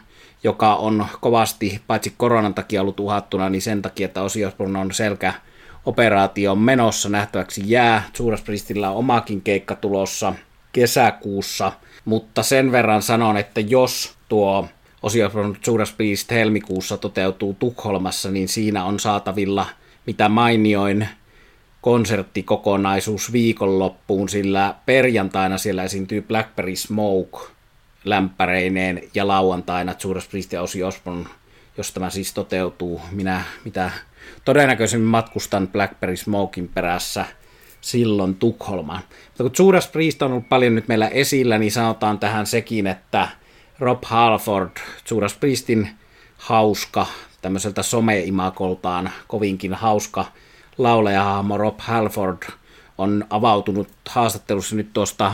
joka 0.43 0.75
on 0.75 1.05
kovasti 1.21 1.81
paitsi 1.87 2.13
koronan 2.17 2.53
takia 2.53 2.81
ollut 2.81 2.99
uhattuna, 2.99 3.49
niin 3.49 3.61
sen 3.61 3.81
takia, 3.81 4.05
että 4.05 4.21
Osi 4.21 4.45
Osborn 4.45 4.75
on 4.75 4.93
selkä 4.93 5.33
operaatio 5.85 6.55
menossa 6.55 7.09
nähtäväksi 7.09 7.61
jää. 7.65 8.03
Judas 8.19 8.41
Priestillä 8.41 8.89
on 8.89 8.97
omakin 8.97 9.41
keikka 9.41 9.75
tulossa 9.75 10.33
kesäkuussa, 10.71 11.71
mutta 12.05 12.43
sen 12.43 12.71
verran 12.71 13.01
sanon, 13.01 13.37
että 13.37 13.61
jos 13.61 14.15
tuo 14.29 14.67
Osio 15.03 15.29
from 15.29 15.55
Judas 15.67 15.91
Priest 15.91 16.31
helmikuussa 16.31 16.97
toteutuu 16.97 17.53
Tukholmassa, 17.53 18.31
niin 18.31 18.47
siinä 18.47 18.85
on 18.85 18.99
saatavilla 18.99 19.65
mitä 20.05 20.29
mainioin 20.29 21.07
konserttikokonaisuus 21.81 23.31
viikonloppuun, 23.31 24.29
sillä 24.29 24.75
perjantaina 24.85 25.57
siellä 25.57 25.83
esiintyy 25.83 26.21
Blackberry 26.21 26.75
Smoke 26.75 27.39
lämpäreineen 28.05 29.01
ja 29.15 29.27
lauantaina 29.27 29.95
Judas 30.03 30.27
Priest 30.27 30.53
ja 30.53 30.61
Ozzy 30.61 30.79
jos 31.77 31.91
tämä 31.91 32.09
siis 32.09 32.33
toteutuu. 32.33 33.01
Minä 33.11 33.43
mitä 33.65 33.91
todennäköisemmin 34.45 35.07
matkustan 35.07 35.67
Blackberry 35.67 36.17
Smokein 36.17 36.67
perässä 36.67 37.25
silloin 37.81 38.35
Tukholmaan. 38.35 39.01
Mutta 39.27 39.43
kun 39.43 39.51
Judas 39.59 39.87
Priest 39.87 40.21
on 40.21 40.31
ollut 40.31 40.49
paljon 40.49 40.75
nyt 40.75 40.87
meillä 40.87 41.07
esillä, 41.07 41.57
niin 41.57 41.71
sanotaan 41.71 42.19
tähän 42.19 42.45
sekin, 42.45 42.87
että 42.87 43.27
Rob 43.79 44.03
Halford, 44.05 44.71
Judas 45.11 45.33
Priestin 45.33 45.89
hauska, 46.37 47.05
tämmöiseltä 47.41 47.83
someimakoltaan 47.83 49.09
kovinkin 49.27 49.73
hauska 49.73 50.25
laulajahahmo 50.77 51.57
Rob 51.57 51.79
Halford 51.79 52.37
on 52.97 53.25
avautunut 53.29 53.87
haastattelussa 54.09 54.75
nyt 54.75 54.93
tuosta 54.93 55.33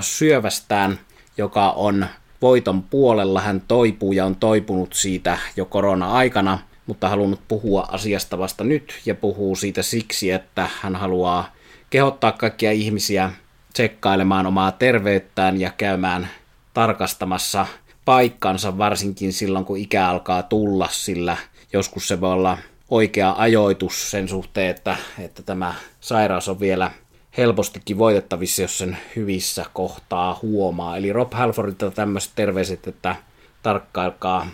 syövästään, 0.00 0.98
joka 1.38 1.70
on 1.70 2.06
voiton 2.42 2.82
puolella. 2.82 3.40
Hän 3.40 3.62
toipuu 3.68 4.12
ja 4.12 4.26
on 4.26 4.36
toipunut 4.36 4.92
siitä 4.92 5.38
jo 5.56 5.64
korona-aikana, 5.64 6.58
mutta 6.86 7.08
halunnut 7.08 7.40
puhua 7.48 7.88
asiasta 7.92 8.38
vasta 8.38 8.64
nyt 8.64 9.00
ja 9.06 9.14
puhuu 9.14 9.56
siitä 9.56 9.82
siksi, 9.82 10.30
että 10.30 10.68
hän 10.80 10.96
haluaa 10.96 11.55
kehottaa 11.90 12.32
kaikkia 12.32 12.72
ihmisiä 12.72 13.30
tsekkailemaan 13.72 14.46
omaa 14.46 14.72
terveyttään 14.72 15.60
ja 15.60 15.70
käymään 15.76 16.28
tarkastamassa 16.74 17.66
paikkansa, 18.04 18.78
varsinkin 18.78 19.32
silloin 19.32 19.64
kun 19.64 19.78
ikä 19.78 20.08
alkaa 20.08 20.42
tulla, 20.42 20.88
sillä 20.90 21.36
joskus 21.72 22.08
se 22.08 22.20
voi 22.20 22.32
olla 22.32 22.58
oikea 22.90 23.34
ajoitus 23.38 24.10
sen 24.10 24.28
suhteen, 24.28 24.70
että, 24.70 24.96
että 25.18 25.42
tämä 25.42 25.74
sairaus 26.00 26.48
on 26.48 26.60
vielä 26.60 26.90
helpostikin 27.36 27.98
voitettavissa, 27.98 28.62
jos 28.62 28.78
sen 28.78 28.98
hyvissä 29.16 29.64
kohtaa 29.72 30.38
huomaa. 30.42 30.96
Eli 30.96 31.12
Rob 31.12 31.32
Halfordilta 31.32 31.90
tämmöiset 31.90 32.32
terveiset, 32.36 32.86
että 32.86 33.16
tarkkailkaa 33.62 34.46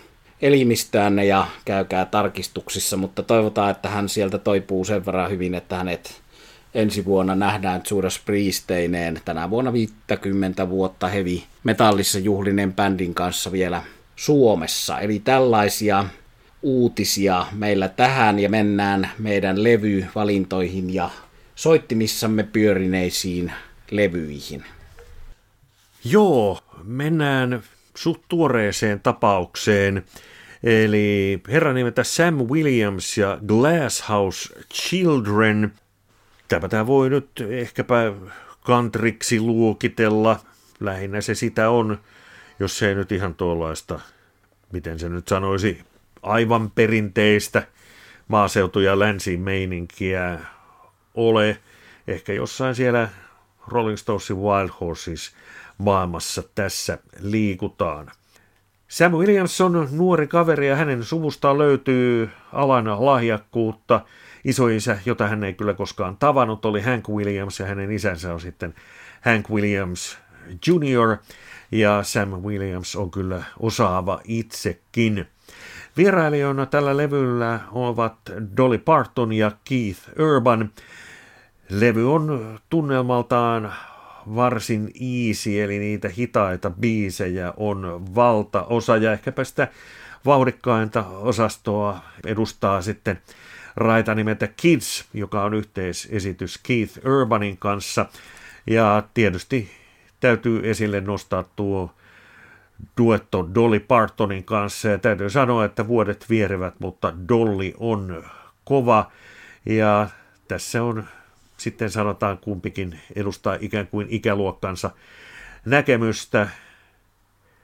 elimistöänne 0.42 1.24
ja 1.24 1.46
käykää 1.64 2.04
tarkistuksissa, 2.04 2.96
mutta 2.96 3.22
toivotaan, 3.22 3.70
että 3.70 3.88
hän 3.88 4.08
sieltä 4.08 4.38
toipuu 4.38 4.84
sen 4.84 5.06
verran 5.06 5.30
hyvin, 5.30 5.54
että 5.54 5.76
hänet 5.76 6.21
ensi 6.74 7.04
vuonna 7.04 7.34
nähdään 7.34 7.82
Judas 7.90 8.18
Priesteineen 8.24 9.20
tänä 9.24 9.50
vuonna 9.50 9.72
50 9.72 10.68
vuotta 10.68 11.08
hevi 11.08 11.44
metallissa 11.64 12.18
juhlinen 12.18 12.72
bändin 12.72 13.14
kanssa 13.14 13.52
vielä 13.52 13.82
Suomessa. 14.16 15.00
Eli 15.00 15.18
tällaisia 15.18 16.04
uutisia 16.62 17.46
meillä 17.52 17.88
tähän 17.88 18.38
ja 18.38 18.48
mennään 18.48 19.10
meidän 19.18 19.62
levyvalintoihin 19.62 20.94
ja 20.94 21.10
soittimissamme 21.54 22.42
pyörineisiin 22.42 23.52
levyihin. 23.90 24.64
Joo, 26.04 26.58
mennään 26.84 27.62
suht 27.96 28.22
tuoreeseen 28.28 29.00
tapaukseen. 29.00 30.04
Eli 30.62 31.40
herran 31.48 31.74
nimeltä 31.74 32.04
Sam 32.04 32.34
Williams 32.34 33.18
ja 33.18 33.38
Glasshouse 33.46 34.54
Children 34.74 35.72
Tätä 36.52 36.68
tämä 36.68 36.86
voi 36.86 37.10
nyt 37.10 37.44
ehkäpä 37.48 38.12
kantriksi 38.60 39.40
luokitella. 39.40 40.40
Lähinnä 40.80 41.20
se 41.20 41.34
sitä 41.34 41.70
on, 41.70 41.98
jos 42.60 42.78
se 42.78 42.88
ei 42.88 42.94
nyt 42.94 43.12
ihan 43.12 43.34
tuollaista, 43.34 44.00
miten 44.72 44.98
se 44.98 45.08
nyt 45.08 45.28
sanoisi, 45.28 45.80
aivan 46.22 46.70
perinteistä 46.70 47.62
maaseutu- 48.28 48.80
ja 48.80 48.98
länsimeininkiä 48.98 50.40
ole. 51.14 51.58
Ehkä 52.06 52.32
jossain 52.32 52.74
siellä 52.74 53.08
Rolling 53.68 53.96
Stonesin 53.96 54.36
Wild 54.36 54.70
Horses 54.80 55.34
maailmassa 55.78 56.42
tässä 56.54 56.98
liikutaan. 57.20 58.10
Sam 58.88 59.12
Williams 59.12 59.60
on 59.60 59.88
nuori 59.92 60.26
kaveri 60.26 60.68
ja 60.68 60.76
hänen 60.76 61.04
suvustaan 61.04 61.58
löytyy 61.58 62.30
alan 62.52 63.06
lahjakkuutta– 63.06 64.00
isoisä, 64.44 64.98
jota 65.06 65.28
hän 65.28 65.44
ei 65.44 65.54
kyllä 65.54 65.74
koskaan 65.74 66.16
tavannut, 66.16 66.64
oli 66.64 66.80
Hank 66.80 67.08
Williams 67.08 67.60
ja 67.60 67.66
hänen 67.66 67.92
isänsä 67.92 68.34
on 68.34 68.40
sitten 68.40 68.74
Hank 69.20 69.50
Williams 69.50 70.18
Jr. 70.66 71.16
Ja 71.72 72.02
Sam 72.02 72.30
Williams 72.30 72.96
on 72.96 73.10
kyllä 73.10 73.42
osaava 73.60 74.20
itsekin. 74.24 75.26
Vierailijoina 75.96 76.66
tällä 76.66 76.96
levyllä 76.96 77.60
ovat 77.72 78.16
Dolly 78.56 78.78
Parton 78.78 79.32
ja 79.32 79.52
Keith 79.64 80.00
Urban. 80.18 80.70
Levy 81.70 82.14
on 82.14 82.58
tunnelmaltaan 82.70 83.72
varsin 84.34 84.90
easy, 85.00 85.62
eli 85.62 85.78
niitä 85.78 86.08
hitaita 86.08 86.70
biisejä 86.70 87.54
on 87.56 88.06
valtaosa, 88.14 88.96
ja 88.96 89.12
ehkäpä 89.12 89.44
sitä 89.44 89.68
vauhdikkainta 90.26 91.06
osastoa 91.06 92.00
edustaa 92.26 92.82
sitten 92.82 93.20
raita 93.76 94.14
nimeltä 94.14 94.48
Kids, 94.56 95.04
joka 95.14 95.42
on 95.44 95.54
yhteisesitys 95.54 96.58
Keith 96.62 97.06
Urbanin 97.06 97.56
kanssa. 97.56 98.06
Ja 98.66 99.02
tietysti 99.14 99.70
täytyy 100.20 100.70
esille 100.70 101.00
nostaa 101.00 101.44
tuo 101.56 101.94
duetto 102.98 103.48
Dolly 103.54 103.80
Partonin 103.80 104.44
kanssa. 104.44 104.88
Ja 104.88 104.98
täytyy 104.98 105.30
sanoa, 105.30 105.64
että 105.64 105.88
vuodet 105.88 106.26
vierevät, 106.30 106.74
mutta 106.78 107.12
Dolly 107.28 107.72
on 107.78 108.24
kova. 108.64 109.10
Ja 109.66 110.08
tässä 110.48 110.82
on 110.82 111.04
sitten 111.56 111.90
sanotaan 111.90 112.38
kumpikin 112.38 113.00
edustaa 113.16 113.56
ikään 113.60 113.86
kuin 113.86 114.06
ikäluokkansa 114.10 114.90
näkemystä. 115.64 116.48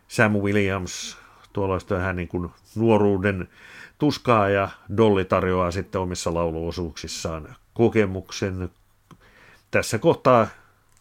Sam 0.09 0.33
Williams, 0.33 1.19
tuollaista 1.53 1.95
vähän 1.95 2.17
niin 2.17 2.29
kuin 2.29 2.51
nuoruuden 2.77 3.49
tuskaa 3.99 4.49
ja 4.49 4.69
Dolly 4.97 5.25
tarjoaa 5.25 5.71
sitten 5.71 6.01
omissa 6.01 6.35
lauluosuuksissaan 6.35 7.57
kokemuksen. 7.75 8.71
Tässä 9.71 9.99
kohtaa 9.99 10.47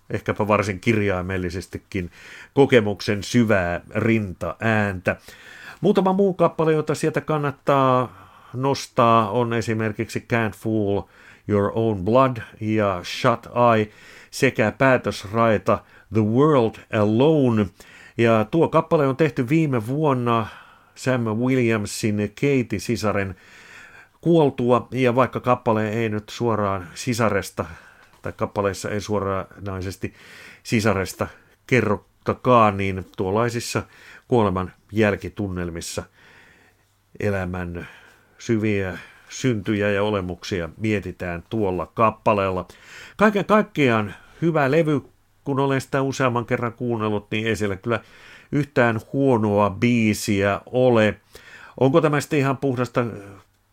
ehkäpä 0.09 0.47
varsin 0.47 0.79
kirjaimellisestikin 0.79 2.11
kokemuksen 2.53 3.23
syvää 3.23 3.81
rinta-ääntä. 3.95 5.15
Muutama 5.81 6.13
muu 6.13 6.33
kappale, 6.33 6.73
jota 6.73 6.95
sieltä 6.95 7.21
kannattaa 7.21 8.27
nostaa, 8.53 9.31
on 9.31 9.53
esimerkiksi 9.53 10.27
Can't 10.33 10.57
Fool 10.57 11.01
Your 11.47 11.71
Own 11.75 12.05
Blood 12.05 12.37
ja 12.61 13.01
Shut 13.03 13.47
Eye 13.75 13.89
sekä 14.31 14.73
päätösraita 14.77 15.79
The 16.13 16.21
World 16.21 16.75
Alone. 17.01 17.65
Ja 18.17 18.45
tuo 18.51 18.67
kappale 18.67 19.07
on 19.07 19.17
tehty 19.17 19.49
viime 19.49 19.87
vuonna 19.87 20.47
Sam 20.97 21.21
Williamsin 21.21 22.17
Katie-sisaren 22.17 23.35
kuoltua, 24.21 24.87
ja 24.91 25.15
vaikka 25.15 25.39
kappale 25.39 25.89
ei 25.89 26.09
nyt 26.09 26.29
suoraan 26.29 26.87
sisaresta, 26.95 27.65
tai 28.21 28.33
kappaleissa 28.33 28.89
ei 28.89 29.01
suoranaisesti 29.01 30.13
sisaresta 30.63 31.27
kerrottakaan, 31.67 32.77
niin 32.77 33.05
tuollaisissa 33.17 33.83
kuoleman 34.27 34.71
jälkitunnelmissa 34.91 36.03
elämän 37.19 37.87
syviä 38.37 38.97
syntyjä 39.29 39.91
ja 39.91 40.03
olemuksia 40.03 40.69
mietitään 40.77 41.43
tuolla 41.49 41.85
kappaleella. 41.85 42.67
Kaiken 43.17 43.45
kaikkiaan 43.45 44.13
hyvä 44.41 44.71
levy, 44.71 45.01
kun 45.43 45.59
olen 45.59 45.81
sitä 45.81 46.01
useamman 46.01 46.45
kerran 46.45 46.73
kuunnellut, 46.73 47.31
niin 47.31 47.47
ei 47.47 47.55
siellä 47.55 47.75
kyllä 47.75 47.99
yhtään 48.51 49.01
huonoa 49.13 49.69
biisiä 49.69 50.61
ole. 50.65 51.15
Onko 51.79 52.01
tämä 52.01 52.21
sitten 52.21 52.39
ihan 52.39 52.57
puhdasta 52.57 53.05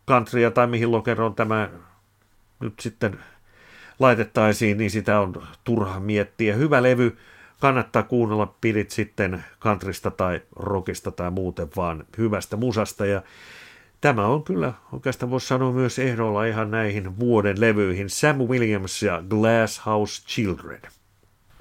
countrya 0.08 0.50
tai 0.50 0.66
mihin 0.66 0.92
lokeroon 0.92 1.34
tämä 1.34 1.70
nyt 2.60 2.74
sitten 2.80 3.18
laitettaisiin, 3.98 4.78
niin 4.78 4.90
sitä 4.90 5.20
on 5.20 5.42
turha 5.64 6.00
miettiä. 6.00 6.54
Hyvä 6.54 6.82
levy, 6.82 7.16
kannattaa 7.60 8.02
kuunnella 8.02 8.54
pidit 8.60 8.90
sitten 8.90 9.44
kantrista 9.58 10.10
tai 10.10 10.40
rockista 10.56 11.10
tai 11.10 11.30
muuten 11.30 11.68
vaan 11.76 12.04
hyvästä 12.18 12.56
musasta 12.56 13.06
ja 13.06 13.22
Tämä 14.04 14.26
on 14.26 14.42
kyllä, 14.42 14.72
oikeastaan 14.92 15.30
voisi 15.30 15.46
sanoa 15.46 15.72
myös 15.72 15.98
ehdolla 15.98 16.44
ihan 16.44 16.70
näihin 16.70 17.18
vuoden 17.18 17.60
levyihin 17.60 18.10
Sam 18.10 18.36
Williams 18.36 19.02
ja 19.02 19.22
Glass 19.28 19.86
House 19.86 20.22
Children. 20.26 20.80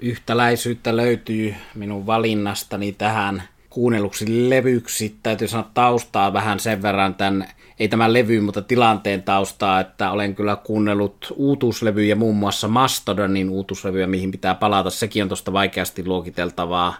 Yhtäläisyyttä 0.00 0.96
löytyy 0.96 1.54
minun 1.74 2.06
valinnastani 2.06 2.92
tähän 2.92 3.42
kuunnelluksi 3.70 4.50
levyksi. 4.50 5.16
Täytyy 5.22 5.48
sanoa 5.48 5.70
taustaa 5.74 6.32
vähän 6.32 6.60
sen 6.60 6.82
verran 6.82 7.14
tämän, 7.14 7.48
ei 7.78 7.88
tämän 7.88 8.12
levy, 8.12 8.40
mutta 8.40 8.62
tilanteen 8.62 9.22
taustaa, 9.22 9.80
että 9.80 10.10
olen 10.10 10.34
kyllä 10.34 10.56
kuunnellut 10.56 11.32
uutuuslevyjä, 11.36 12.14
muun 12.14 12.36
muassa 12.36 12.68
Mastodonin 12.68 13.50
uutuuslevyjä, 13.50 14.06
mihin 14.06 14.30
pitää 14.30 14.54
palata. 14.54 14.90
Sekin 14.90 15.22
on 15.22 15.28
tuosta 15.28 15.52
vaikeasti 15.52 16.06
luokiteltavaa 16.06 16.94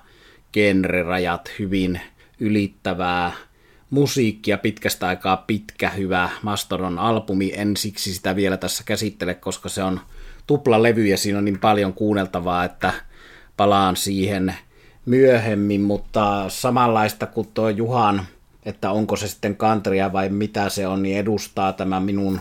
genrerajat 0.53 1.51
hyvin 1.59 2.01
ylittävää 2.41 3.33
musiikkia 3.90 4.59
pitkästä 4.59 5.09
aikaa 5.09 5.37
pitkä, 5.37 5.90
hyvä 5.90 6.29
Mastodon 6.42 6.99
albumi. 6.99 7.53
En 7.57 7.77
siksi 7.77 8.14
sitä 8.14 8.37
vielä 8.37 8.57
tässä 8.57 8.85
käsittele, 8.85 9.35
koska 9.35 9.68
se 9.68 9.83
on 9.83 10.01
tupla 10.46 10.83
levy 10.83 11.07
ja 11.07 11.16
siinä 11.16 11.38
on 11.38 11.44
niin 11.44 11.61
paljon 11.61 11.92
kuunneltavaa, 11.92 12.64
että 12.64 12.92
palaan 13.57 13.96
siihen 13.96 14.54
myöhemmin, 15.07 15.80
mutta 15.80 16.44
samanlaista 16.48 17.26
kuin 17.26 17.48
tuo 17.54 17.68
Juhan, 17.68 18.22
että 18.64 18.90
onko 18.90 19.16
se 19.16 19.28
sitten 19.28 19.57
kantria 19.57 20.12
vai 20.12 20.28
mitä 20.28 20.68
se 20.68 20.87
on, 20.87 21.02
niin 21.02 21.18
edustaa 21.18 21.72
tämä 21.72 22.00
minun 22.00 22.40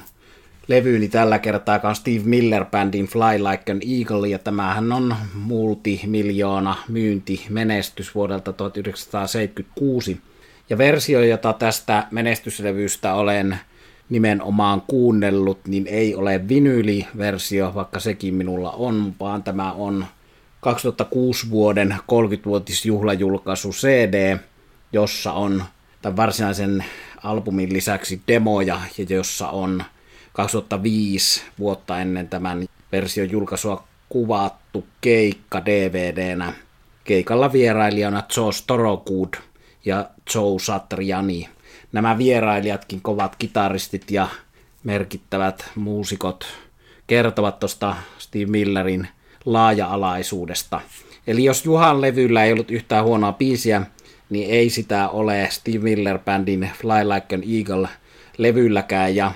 levyyni 0.68 1.08
tällä 1.08 1.40
kertaa, 1.40 1.80
on 1.84 1.96
Steve 1.96 2.24
Miller 2.26 2.66
Bandin 2.66 3.08
Fly 3.08 3.44
Like 3.50 3.72
an 3.72 3.80
Eagle, 4.00 4.28
ja 4.28 4.40
tämähän 4.40 4.92
on 4.92 5.16
multimiljoona 5.34 6.76
myynti 6.88 7.46
menestys 7.50 8.16
vuodelta 8.16 8.54
1976. 8.54 10.22
Ja 10.70 10.78
versio, 10.78 11.24
jota 11.24 11.54
tästä 11.54 12.08
menestyslevystä 12.12 13.14
olen 13.14 13.60
nimenomaan 14.10 14.82
kuunnellut, 14.88 15.68
niin 15.68 15.88
ei 15.88 16.16
ole 16.16 16.48
vinyyliversio, 16.48 17.72
vaikka 17.76 18.00
sekin 18.00 18.34
minulla 18.34 18.72
on, 18.72 19.14
vaan 19.20 19.44
tämä 19.44 19.72
on 19.72 20.06
2006 20.60 21.50
vuoden 21.50 21.96
30-vuotisjuhlajulkaisu 22.02 23.70
CD, 23.70 24.38
jossa 24.94 25.34
on 25.34 25.64
tämän 26.02 26.18
varsinaisen 26.18 26.86
albumin 27.24 27.74
lisäksi 27.74 28.22
demoja, 28.28 28.82
ja 28.98 29.06
jossa 29.10 29.50
on 29.50 29.84
2005 30.34 31.44
vuotta 31.60 32.00
ennen 32.00 32.28
tämän 32.28 32.66
version 32.92 33.32
julkaisua 33.32 33.84
kuvattu 34.10 34.86
keikka 35.02 35.66
DVDnä. 35.66 36.54
Keikalla 37.04 37.54
vierailijana 37.54 38.24
Joe 38.38 38.52
Storogood– 38.52 39.34
ja 39.86 40.10
Joe 40.36 40.60
Satriani. 40.60 41.50
Nämä 41.94 42.18
vierailijatkin, 42.18 43.02
kovat 43.02 43.36
kitaristit 43.36 44.12
ja 44.12 44.28
merkittävät 44.84 45.72
muusikot 45.76 46.46
kertovat 47.08 47.60
tuosta 47.60 47.96
Steve 48.18 48.46
Millerin 48.46 49.08
laaja-alaisuudesta. 49.46 50.82
Eli 51.28 51.44
jos 51.44 51.66
Juhan 51.66 52.02
levyllä 52.02 52.44
ei 52.44 52.54
ollut 52.54 52.72
yhtään 52.72 53.06
huonoa 53.06 53.34
biisiä, 53.34 53.82
niin 54.30 54.50
ei 54.50 54.70
sitä 54.70 55.10
ole 55.10 55.48
Steve 55.52 55.78
Miller 55.80 56.20
Bandin 56.20 56.70
Fly 56.82 57.10
Like 57.10 57.36
an 57.36 57.44
Eagle 57.58 57.90
levylläkään. 58.38 59.16
Ja 59.16 59.32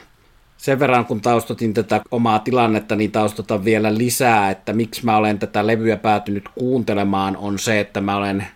sen 0.57 0.79
verran 0.79 1.05
kun 1.05 1.21
taustotin 1.21 1.73
tätä 1.73 2.01
omaa 2.11 2.39
tilannetta, 2.39 2.95
niin 2.95 3.11
taustotan 3.11 3.65
vielä 3.65 3.97
lisää, 3.97 4.49
että 4.49 4.73
miksi 4.73 5.05
mä 5.05 5.17
olen 5.17 5.39
tätä 5.39 5.67
levyä 5.67 5.97
päätynyt 5.97 6.49
kuuntelemaan, 6.49 7.37
on 7.37 7.59
se, 7.59 7.79
että 7.79 8.01
mä 8.01 8.15
olen 8.15 8.47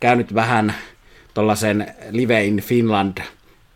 käynyt 0.00 0.34
vähän 0.34 0.74
tuollaisen 1.34 1.94
Live 2.10 2.44
in 2.44 2.60
Finland 2.60 3.18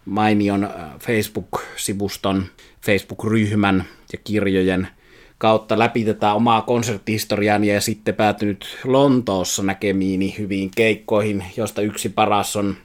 mainion 0.06 0.64
äh, 0.64 0.70
Facebook-sivuston, 0.98 2.44
Facebook-ryhmän 2.82 3.84
ja 4.12 4.18
kirjojen 4.24 4.88
kautta 5.38 5.78
läpi 5.78 6.04
tätä 6.04 6.32
omaa 6.32 6.62
konserttihistoriaani 6.62 7.66
ja 7.66 7.80
sitten 7.80 8.14
päätynyt 8.14 8.78
Lontoossa 8.84 9.62
näkemiini 9.62 10.34
hyviin 10.38 10.70
keikkoihin, 10.76 11.44
josta 11.56 11.82
yksi 11.82 12.08
paras 12.08 12.56
on 12.56 12.76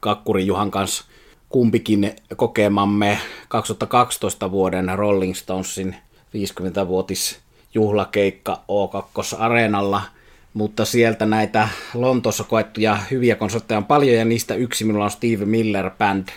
Kakkuri 0.00 0.46
Juhan 0.46 0.70
kanssa 0.70 1.04
kumpikin 1.48 2.12
kokemamme 2.36 3.18
2012 3.48 4.50
vuoden 4.50 4.98
Rolling 4.98 5.34
Stonesin 5.34 5.96
50-vuotis 6.36 7.38
juhlakeikka 7.74 8.62
O2 8.68 9.36
Areenalla– 9.38 10.02
mutta 10.54 10.84
sieltä 10.84 11.26
näitä 11.26 11.68
Lontoossa 11.94 12.44
koettuja 12.44 12.98
hyviä 13.10 13.34
konsertteja 13.34 13.78
on 13.78 13.84
paljon, 13.84 14.16
ja 14.16 14.24
niistä 14.24 14.54
yksi 14.54 14.84
minulla 14.84 15.04
on 15.04 15.10
Steve 15.10 15.44
Miller 15.44 15.90
Band 15.90 16.28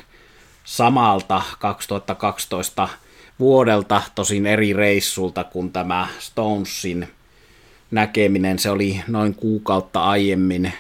samalta 0.63 1.41
2012 1.59 2.89
vuodelta, 3.39 4.01
tosin 4.15 4.45
eri 4.45 4.73
reissulta 4.73 5.43
kuin 5.43 5.71
tämä 5.71 6.07
Stonesin 6.19 7.07
näkeminen. 7.91 8.59
Se 8.59 8.69
oli 8.69 9.01
noin 9.07 9.35
kuukautta 9.35 10.03
aiemmin. 10.03 10.73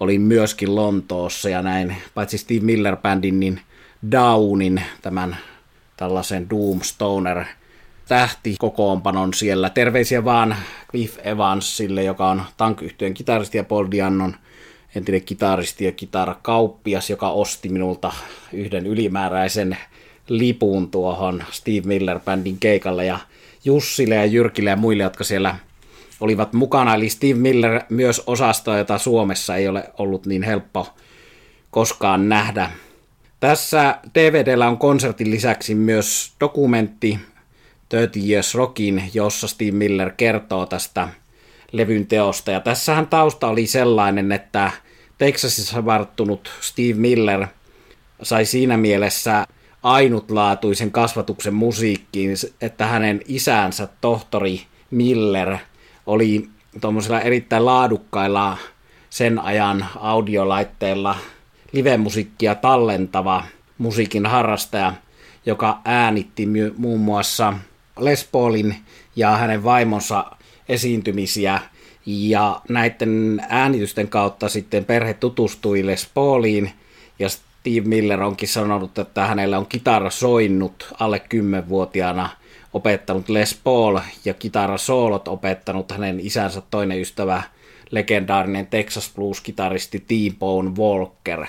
Olin 0.00 0.20
myöskin 0.20 0.74
Lontoossa 0.74 1.48
ja 1.48 1.62
näin, 1.62 1.96
paitsi 2.14 2.38
Steve 2.38 2.60
Miller 2.60 2.96
Bandin, 2.96 3.40
niin 3.40 3.60
Downin, 4.10 4.82
tämän 5.02 5.36
tällaisen 5.96 6.50
Doom 6.50 6.80
Stoner 6.82 7.44
tähti 8.08 8.56
kokoonpanon 8.58 9.34
siellä. 9.34 9.70
Terveisiä 9.70 10.24
vaan 10.24 10.56
Cliff 10.90 11.18
Evansille, 11.26 12.02
joka 12.02 12.30
on 12.30 12.42
tank 12.56 12.80
kitaristi 13.14 13.58
ja 13.58 13.64
Paul 13.64 13.86
Diannon 13.90 14.36
entinen 14.96 15.22
kitaristi 15.22 15.84
ja 15.84 15.92
kitarakauppias, 15.92 17.10
joka 17.10 17.30
osti 17.30 17.68
minulta 17.68 18.12
yhden 18.52 18.86
ylimääräisen 18.86 19.76
lipun 20.28 20.90
tuohon 20.90 21.44
Steve 21.50 21.86
Miller 21.86 22.20
Bandin 22.20 22.58
keikalle 22.58 23.06
ja 23.06 23.18
Jussille 23.64 24.14
ja 24.14 24.24
Jyrkille 24.24 24.70
ja 24.70 24.76
muille, 24.76 25.02
jotka 25.02 25.24
siellä 25.24 25.56
olivat 26.20 26.52
mukana. 26.52 26.94
Eli 26.94 27.08
Steve 27.08 27.34
Miller 27.34 27.80
myös 27.88 28.22
osasto, 28.26 28.76
jota 28.76 28.98
Suomessa 28.98 29.56
ei 29.56 29.68
ole 29.68 29.90
ollut 29.98 30.26
niin 30.26 30.42
helppo 30.42 30.88
koskaan 31.70 32.28
nähdä. 32.28 32.70
Tässä 33.40 33.98
DVDllä 34.14 34.68
on 34.68 34.78
konsertin 34.78 35.30
lisäksi 35.30 35.74
myös 35.74 36.32
dokumentti 36.40 37.18
30 37.88 38.30
Years 38.30 38.54
Rockin, 38.54 39.10
jossa 39.14 39.48
Steve 39.48 39.70
Miller 39.70 40.10
kertoo 40.16 40.66
tästä 40.66 41.08
levyn 41.72 42.06
teosta. 42.06 42.50
Ja 42.50 42.60
tässähän 42.60 43.06
tausta 43.06 43.48
oli 43.48 43.66
sellainen, 43.66 44.32
että 44.32 44.70
Texasissa 45.18 45.84
varttunut 45.84 46.50
Steve 46.60 46.94
Miller 46.94 47.46
sai 48.22 48.44
siinä 48.44 48.76
mielessä 48.76 49.46
ainutlaatuisen 49.82 50.90
kasvatuksen 50.90 51.54
musiikkiin, 51.54 52.36
että 52.60 52.86
hänen 52.86 53.20
isänsä, 53.26 53.88
tohtori 54.00 54.62
Miller, 54.90 55.56
oli 56.06 56.48
tuommoisilla 56.80 57.20
erittäin 57.20 57.64
laadukkailla 57.64 58.58
sen 59.10 59.38
ajan 59.38 59.86
audiolaitteilla 60.00 61.16
live-musiikkia 61.72 62.54
tallentava 62.54 63.44
musiikin 63.78 64.26
harrastaja, 64.26 64.92
joka 65.46 65.80
äänitti 65.84 66.48
muun 66.76 67.00
muassa 67.00 67.52
Les 67.98 68.28
Paulin 68.32 68.76
ja 69.16 69.30
hänen 69.30 69.64
vaimonsa 69.64 70.35
esiintymisiä. 70.68 71.60
Ja 72.06 72.60
näiden 72.68 73.42
äänitysten 73.48 74.08
kautta 74.08 74.48
sitten 74.48 74.84
perhe 74.84 75.14
tutustui 75.14 75.86
Les 75.86 76.08
Pauliin 76.14 76.70
ja 77.18 77.28
Steve 77.28 77.88
Miller 77.88 78.22
onkin 78.22 78.48
sanonut, 78.48 78.98
että 78.98 79.26
hänellä 79.26 79.58
on 79.58 79.66
kitara 79.66 80.10
soinnut 80.10 80.88
alle 81.00 81.22
10-vuotiaana 81.34 82.28
opettanut 82.72 83.28
Les 83.28 83.60
Paul 83.64 83.98
ja 84.24 84.34
kitarasoolot 84.34 85.28
opettanut 85.28 85.92
hänen 85.92 86.20
isänsä 86.20 86.62
toinen 86.70 87.00
ystävä 87.00 87.42
legendaarinen 87.90 88.66
Texas 88.66 89.12
Blues-kitaristi 89.14 90.00
T-Bone 90.00 90.70
Walker. 90.78 91.46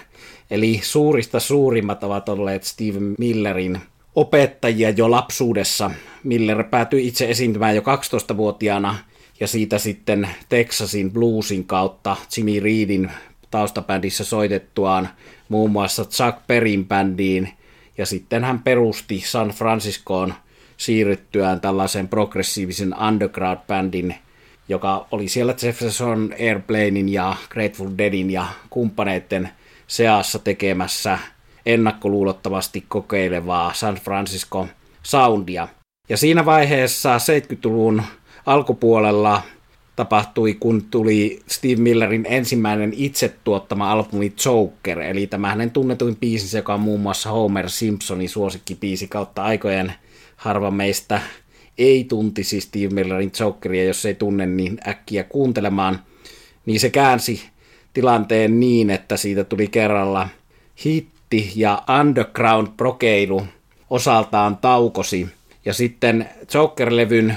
Eli 0.52 0.80
suurista 0.84 1.40
suurimmat 1.40 2.04
ovat 2.04 2.30
olleet 2.30 2.64
Steve 2.64 3.00
Millerin 3.18 3.82
opettajia 4.16 4.90
jo 4.90 5.12
lapsuudessa. 5.12 5.92
Miller 6.24 6.64
päätyi 6.64 7.08
itse 7.08 7.30
esiintymään 7.30 7.76
jo 7.76 7.82
12-vuotiaana 7.82 8.96
ja 9.40 9.48
siitä 9.48 9.78
sitten 9.78 10.30
Texasin 10.50 11.12
bluesin 11.12 11.66
kautta 11.66 12.16
Jimmy 12.38 12.60
Reedin 12.60 13.12
taustabändissä 13.52 14.24
soitettuaan 14.24 15.10
muun 15.50 15.72
muassa 15.72 16.06
Chuck 16.06 16.48
Perrin 16.48 16.86
bändiin 16.86 17.54
ja 17.98 18.06
sitten 18.06 18.44
hän 18.44 18.60
perusti 18.60 19.24
San 19.26 19.50
Franciscoon 19.50 20.34
siirryttyään 20.78 21.62
tällaisen 21.62 22.08
progressiivisen 22.08 22.94
underground-bändin, 22.94 24.16
joka 24.70 25.08
oli 25.12 25.28
siellä 25.28 25.56
Jefferson 25.64 26.34
Airplanein 26.40 27.10
ja 27.10 27.36
Grateful 27.50 27.90
Deadin 27.98 28.32
ja 28.32 28.46
kumppaneiden 28.70 29.50
seassa 29.88 30.40
tekemässä 30.40 31.20
ennakkoluulottomasti 31.66 32.86
kokeilevaa 32.88 33.74
San 33.74 33.96
Francisco 33.96 34.68
soundia. 35.04 35.68
Ja 36.10 36.18
siinä 36.18 36.46
vaiheessa 36.46 37.18
70-luvun 37.18 38.04
alkupuolella 38.48 39.42
tapahtui, 39.96 40.54
kun 40.54 40.84
tuli 40.92 41.40
Steve 41.48 41.76
Millerin 41.82 42.26
ensimmäinen 42.30 42.94
itse 42.96 43.36
tuottama 43.44 43.92
albumi 43.92 44.34
Joker, 44.46 45.00
eli 45.00 45.28
tämä 45.28 45.50
hänen 45.50 45.72
tunnetuin 45.72 46.16
biisinsä, 46.16 46.58
joka 46.58 46.74
on 46.74 46.80
muun 46.80 47.00
muassa 47.00 47.30
Homer 47.30 47.70
Simpsonin 47.70 48.30
suosikkibiisi 48.30 49.08
kautta 49.08 49.44
aikojen 49.44 49.94
harva 50.36 50.72
meistä 50.72 51.22
ei 51.78 52.04
tuntisi 52.04 52.62
Steve 52.62 52.94
Millerin 52.94 53.32
Jokeria, 53.40 53.84
jos 53.84 54.06
ei 54.06 54.16
tunne 54.16 54.46
niin 54.46 54.78
äkkiä 54.88 55.24
kuuntelemaan, 55.24 56.00
niin 56.66 56.80
se 56.80 56.90
käänsi 56.90 57.42
tilanteen 57.94 58.60
niin, 58.60 58.90
että 58.90 59.18
siitä 59.18 59.44
tuli 59.44 59.68
kerralla 59.68 60.30
hitti 60.86 61.52
ja 61.56 61.84
underground-prokeilu 62.00 63.44
osaltaan 63.90 64.58
taukosi. 64.58 65.28
Ja 65.66 65.74
sitten 65.74 66.30
Joker-levyn 66.54 67.36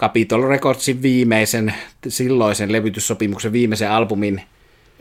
Capitol 0.00 0.42
Recordsin 0.42 1.02
viimeisen, 1.02 1.74
silloisen 2.08 2.72
levytyssopimuksen 2.72 3.52
viimeisen 3.52 3.90
albumin 3.90 4.42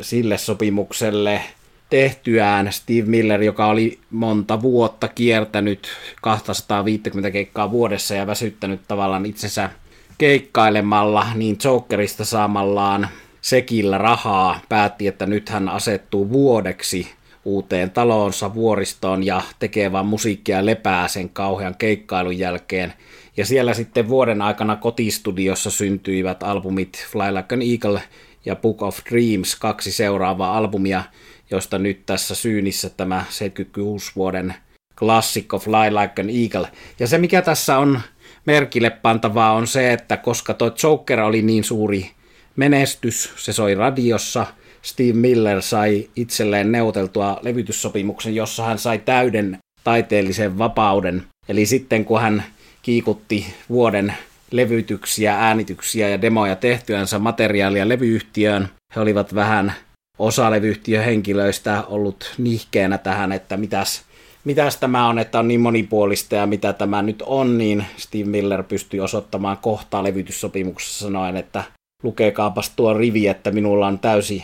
sille 0.01 0.37
sopimukselle 0.37 1.41
tehtyään 1.89 2.73
Steve 2.73 3.07
Miller, 3.07 3.43
joka 3.43 3.67
oli 3.67 3.99
monta 4.11 4.61
vuotta 4.61 5.07
kiertänyt 5.07 5.87
250 6.21 7.31
keikkaa 7.31 7.71
vuodessa 7.71 8.15
ja 8.15 8.27
väsyttänyt 8.27 8.81
tavallaan 8.87 9.25
itsensä 9.25 9.69
keikkailemalla, 10.17 11.27
niin 11.35 11.57
Jokerista 11.63 12.25
saamallaan 12.25 13.07
sekillä 13.41 13.97
rahaa 13.97 14.59
päätti, 14.69 15.07
että 15.07 15.25
nyt 15.25 15.49
hän 15.49 15.69
asettuu 15.69 16.29
vuodeksi 16.29 17.07
uuteen 17.45 17.91
taloonsa 17.91 18.53
vuoristoon 18.53 19.25
ja 19.25 19.41
tekee 19.59 19.91
vaan 19.91 20.05
musiikkia 20.05 20.65
lepää 20.65 21.07
sen 21.07 21.29
kauhean 21.29 21.75
keikkailun 21.75 22.39
jälkeen. 22.39 22.93
Ja 23.37 23.45
siellä 23.45 23.73
sitten 23.73 24.09
vuoden 24.09 24.41
aikana 24.41 24.75
kotistudiossa 24.75 25.71
syntyivät 25.71 26.43
albumit 26.43 27.05
Fly 27.11 27.35
Like 27.35 27.55
an 27.55 27.61
Eagle 27.61 28.01
ja 28.45 28.55
Book 28.55 28.81
of 28.81 28.99
Dreams, 29.09 29.55
kaksi 29.55 29.91
seuraavaa 29.91 30.57
albumia, 30.57 31.03
josta 31.51 31.77
nyt 31.77 32.05
tässä 32.05 32.35
syynissä 32.35 32.89
tämä 32.89 33.25
76 33.29 34.11
vuoden 34.15 34.53
klassikko 34.99 35.59
Fly 35.59 35.95
Like 36.01 36.21
an 36.21 36.29
Eagle. 36.29 36.71
Ja 36.99 37.07
se 37.07 37.17
mikä 37.17 37.41
tässä 37.41 37.77
on 37.77 38.01
merkille 38.45 38.89
pantavaa 38.89 39.53
on 39.53 39.67
se, 39.67 39.93
että 39.93 40.17
koska 40.17 40.53
tuo 40.53 40.71
Joker 40.83 41.19
oli 41.19 41.41
niin 41.41 41.63
suuri 41.63 42.11
menestys, 42.55 43.33
se 43.35 43.53
soi 43.53 43.75
radiossa, 43.75 44.45
Steve 44.81 45.13
Miller 45.13 45.61
sai 45.61 46.09
itselleen 46.15 46.71
neuteltua 46.71 47.39
levytyssopimuksen, 47.41 48.35
jossa 48.35 48.63
hän 48.63 48.79
sai 48.79 48.97
täyden 48.99 49.57
taiteellisen 49.83 50.57
vapauden. 50.57 51.23
Eli 51.49 51.65
sitten 51.65 52.05
kun 52.05 52.21
hän 52.21 52.43
kiikutti 52.87 53.45
vuoden 53.69 54.13
levytyksiä, 54.51 55.35
äänityksiä 55.35 56.09
ja 56.09 56.21
demoja 56.21 56.55
tehtyänsä 56.55 57.19
materiaalia 57.19 57.89
levyyhtiöön, 57.89 58.69
he 58.95 59.01
olivat 59.01 59.35
vähän 59.35 59.73
osa 60.19 60.51
levyyhtiön 60.51 61.05
henkilöistä 61.05 61.83
ollut 61.83 62.35
nihkeänä 62.37 62.97
tähän, 62.97 63.31
että 63.31 63.57
mitäs, 63.57 64.01
mitäs 64.43 64.77
tämä 64.77 65.07
on, 65.07 65.19
että 65.19 65.39
on 65.39 65.47
niin 65.47 65.61
monipuolista 65.61 66.35
ja 66.35 66.45
mitä 66.45 66.73
tämä 66.73 67.01
nyt 67.01 67.23
on, 67.25 67.57
niin 67.57 67.85
Steve 67.97 68.23
Miller 68.23 68.63
pystyi 68.63 68.99
osoittamaan 68.99 69.57
kohtaa 69.57 70.03
levytyssopimuksessa 70.03 71.05
sanoen, 71.05 71.37
että 71.37 71.63
lukekaapas 72.03 72.69
tuo 72.69 72.93
rivi, 72.93 73.27
että 73.27 73.51
minulla 73.51 73.87
on 73.87 73.99
täysi 73.99 74.43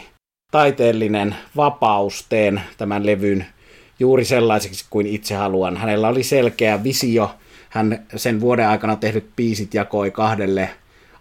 taiteellinen 0.52 1.36
vapaus, 1.56 2.26
teen 2.30 2.62
tämän 2.78 3.06
levyn 3.06 3.46
juuri 4.00 4.26
sellaiseksi 4.26 4.86
kuin 4.90 5.08
itse 5.08 5.36
haluan. 5.36 5.78
Hänellä 5.78 6.08
oli 6.08 6.24
selkeä 6.24 6.84
visio, 6.84 7.32
hän 7.74 8.06
sen 8.16 8.42
vuoden 8.42 8.68
aikana 8.68 8.96
tehdyt 8.96 9.36
biisit 9.36 9.74
jakoi 9.74 10.12
kahdelle 10.12 10.70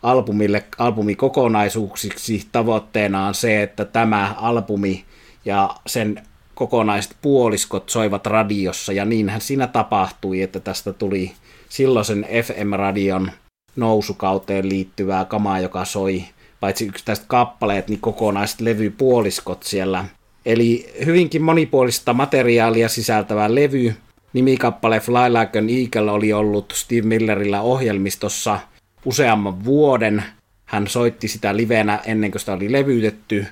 albumille 0.03 0.65
albumikokonaisuuksiksi. 0.79 2.47
Tavoitteena 2.53 3.27
on 3.27 3.35
se, 3.35 3.63
että 3.63 3.85
tämä 3.85 4.35
albumi 4.37 5.05
ja 5.45 5.71
sen 5.87 6.23
kokonaiset 6.55 7.17
puoliskot 7.23 7.89
soivat 7.89 8.27
radiossa, 8.27 8.93
ja 8.93 9.05
niinhän 9.05 9.41
siinä 9.41 9.67
tapahtui, 9.67 10.43
että 10.43 10.61
tästä 10.61 10.93
tuli 10.93 11.33
silloisen 11.69 12.27
FM-radion 12.45 13.31
nousukauteen 13.77 14.69
liittyvää 14.69 15.25
kamaa, 15.25 15.61
joka 15.61 15.85
soi 15.85 16.25
paitsi 16.61 16.87
yksittäiset 16.87 17.25
kappaleet, 17.29 17.89
niin 17.89 18.01
kokonaiset 18.01 18.61
levypuoliskot 18.61 19.63
siellä. 19.63 20.05
Eli 20.47 20.93
hyvinkin 21.05 21.43
monipuolista 21.43 22.13
materiaalia 22.13 22.89
sisältävä 22.89 23.55
levy. 23.55 23.95
Nimikappale 24.33 25.01
Fly 25.01 25.33
Like 25.41 25.59
an 25.59 25.69
Eagle 25.71 26.11
oli 26.11 26.33
ollut 26.33 26.73
Steve 26.77 27.07
Millerillä 27.07 27.61
ohjelmistossa 27.61 28.61
useamman 29.05 29.65
vuoden. 29.65 30.25
Hän 30.65 30.89
soitti 30.89 31.29
sitä 31.29 31.57
livenä 31.57 32.01
ennen 32.05 32.31
kuin 32.31 32.41
sitä 32.41 32.53
oli 32.53 32.73
levytetty. 32.73 33.47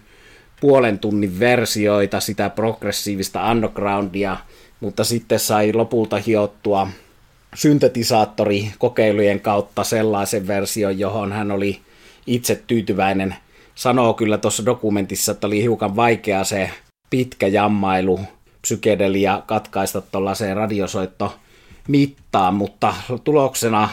Puolen 0.61 0.99
tunnin 0.99 1.39
versioita, 1.41 2.21
sitä 2.21 2.51
progressiivista 2.51 3.51
undergroundia, 3.51 4.37
mutta 4.81 5.05
sitten 5.05 5.41
sai 5.41 5.73
lopulta 5.73 6.19
hiottua 6.19 6.89
syntetisaattori 7.55 8.71
kokeilujen 8.79 9.41
kautta 9.41 9.85
sellaisen 9.85 10.47
version, 10.47 10.99
johon 10.99 11.33
hän 11.33 11.51
oli 11.51 11.81
itse 12.27 12.63
tyytyväinen. 12.67 13.35
Sanoo 13.75 14.15
kyllä 14.15 14.39
tuossa 14.39 14.67
dokumentissa, 14.67 15.33
että 15.33 15.47
oli 15.47 15.63
hiukan 15.63 15.97
vaikea 15.97 16.45
se 16.45 16.71
pitkä 17.11 17.47
jammailu, 17.47 18.21
psykedelia 18.63 19.43
katkaista 19.47 20.01
tuollaiseen 20.01 20.57
radiosoitto 20.57 21.37
mittaan, 21.89 22.55
mutta 22.55 22.95
tuloksena 23.25 23.89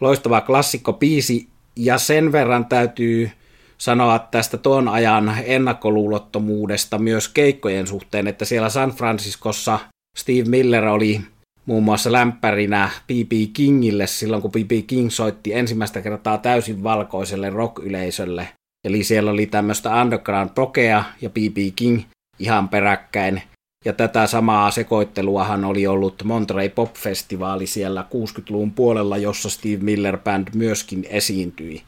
loistava 0.00 0.40
klassikko 0.40 0.92
biisi 0.92 1.48
ja 1.76 1.98
sen 1.98 2.32
verran 2.32 2.66
täytyy 2.66 3.30
sanoa 3.78 4.18
tästä 4.18 4.58
tuon 4.58 4.88
ajan 4.88 5.34
ennakkoluulottomuudesta 5.44 6.98
myös 6.98 7.28
keikkojen 7.28 7.86
suhteen, 7.86 8.26
että 8.26 8.44
siellä 8.44 8.68
San 8.68 8.90
Franciscossa 8.90 9.78
Steve 10.18 10.48
Miller 10.48 10.84
oli 10.84 11.20
muun 11.66 11.82
muassa 11.82 12.12
lämpärinä 12.12 12.90
B.B. 13.06 13.32
Kingille 13.52 14.06
silloin, 14.06 14.42
kun 14.42 14.52
B.B. 14.52 14.70
King 14.86 15.10
soitti 15.10 15.54
ensimmäistä 15.54 16.02
kertaa 16.02 16.38
täysin 16.38 16.82
valkoiselle 16.82 17.50
rock-yleisölle. 17.50 18.48
Eli 18.84 19.04
siellä 19.04 19.30
oli 19.30 19.46
tämmöistä 19.46 20.02
underground 20.02 20.50
prokea 20.54 21.04
ja 21.20 21.30
B.B. 21.30 21.56
King 21.76 22.02
ihan 22.38 22.68
peräkkäin. 22.68 23.42
Ja 23.84 23.92
tätä 23.92 24.26
samaa 24.26 24.70
sekoitteluahan 24.70 25.64
oli 25.64 25.86
ollut 25.86 26.22
Monterey 26.24 26.68
Pop-festivaali 26.68 27.66
siellä 27.66 28.04
60-luvun 28.14 28.72
puolella, 28.72 29.16
jossa 29.16 29.50
Steve 29.50 29.82
Miller 29.82 30.18
Band 30.18 30.48
myöskin 30.54 31.06
esiintyi. 31.08 31.82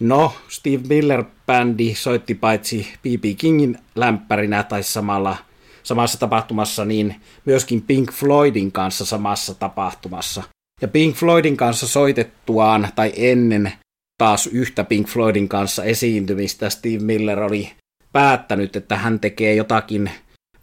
No, 0.00 0.32
Steve 0.48 0.82
Miller-bändi 0.88 1.94
soitti 1.94 2.34
paitsi 2.34 2.88
B.B. 3.02 3.24
Kingin 3.38 3.78
lämpärinä 3.94 4.62
tai 4.62 4.82
samalla, 4.82 5.36
samassa 5.82 6.18
tapahtumassa, 6.18 6.84
niin 6.84 7.16
myöskin 7.44 7.82
Pink 7.82 8.12
Floydin 8.12 8.72
kanssa 8.72 9.04
samassa 9.04 9.54
tapahtumassa. 9.54 10.42
Ja 10.82 10.88
Pink 10.88 11.16
Floydin 11.16 11.56
kanssa 11.56 11.88
soitettuaan 11.88 12.88
tai 12.94 13.12
ennen 13.16 13.72
taas 14.18 14.46
yhtä 14.46 14.84
Pink 14.84 15.08
Floydin 15.08 15.48
kanssa 15.48 15.84
esiintymistä 15.84 16.70
Steve 16.70 16.98
Miller 16.98 17.42
oli 17.42 17.72
päättänyt, 18.12 18.76
että 18.76 18.96
hän 18.96 19.20
tekee 19.20 19.54
jotakin 19.54 20.10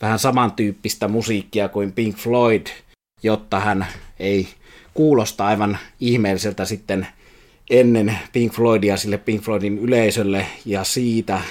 vähän 0.01 0.19
samantyyppistä 0.19 1.07
musiikkia 1.07 1.69
kuin 1.69 1.91
Pink 1.91 2.17
Floyd, 2.17 2.67
jotta 3.23 3.59
hän 3.59 3.87
ei 4.19 4.47
kuulosta 4.93 5.45
aivan 5.45 5.77
ihmeelliseltä 5.99 6.65
sitten 6.65 7.07
ennen 7.69 8.17
Pink 8.33 8.53
Floydia 8.53 8.97
sille 8.97 9.17
Pink 9.17 9.43
Floydin 9.43 9.77
yleisölle 9.77 10.45
ja 10.65 10.83
siitä 10.83 11.41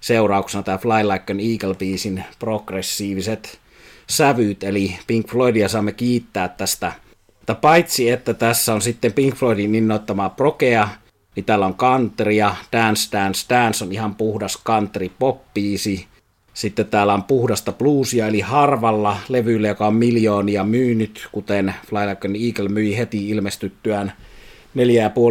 seurauksena 0.00 0.62
tämä 0.62 0.78
Fly 0.78 1.08
Like 1.08 1.32
an 1.32 1.40
Eagle-biisin 1.40 2.24
progressiiviset 2.38 3.60
sävyt, 4.06 4.64
eli 4.64 4.98
Pink 5.06 5.28
Floydia 5.28 5.68
saamme 5.68 5.92
kiittää 5.92 6.48
tästä. 6.48 6.92
Mutta 7.38 7.54
paitsi, 7.54 8.10
että 8.10 8.34
tässä 8.34 8.74
on 8.74 8.82
sitten 8.82 9.12
Pink 9.12 9.34
Floydin 9.34 9.74
innoittamaa 9.74 10.30
prokea, 10.30 10.88
niin 11.36 11.44
täällä 11.44 11.66
on 11.66 11.74
countrya, 11.74 12.54
Dance 12.72 13.18
Dance 13.18 13.46
Dance 13.48 13.84
on 13.84 13.92
ihan 13.92 14.14
puhdas 14.14 14.58
country 14.64 15.08
pop-biisi. 15.18 16.06
Sitten 16.54 16.86
täällä 16.86 17.14
on 17.14 17.22
puhdasta 17.22 17.72
bluesia, 17.72 18.26
eli 18.26 18.40
harvalla 18.40 19.16
levyllä, 19.28 19.68
joka 19.68 19.86
on 19.86 19.94
miljoonia 19.94 20.64
myynyt, 20.64 21.28
kuten 21.32 21.74
Fly 21.86 21.98
Like 22.08 22.28
an 22.28 22.36
Eagle 22.36 22.68
myi 22.68 22.96
heti 22.96 23.28
ilmestyttyään 23.28 24.12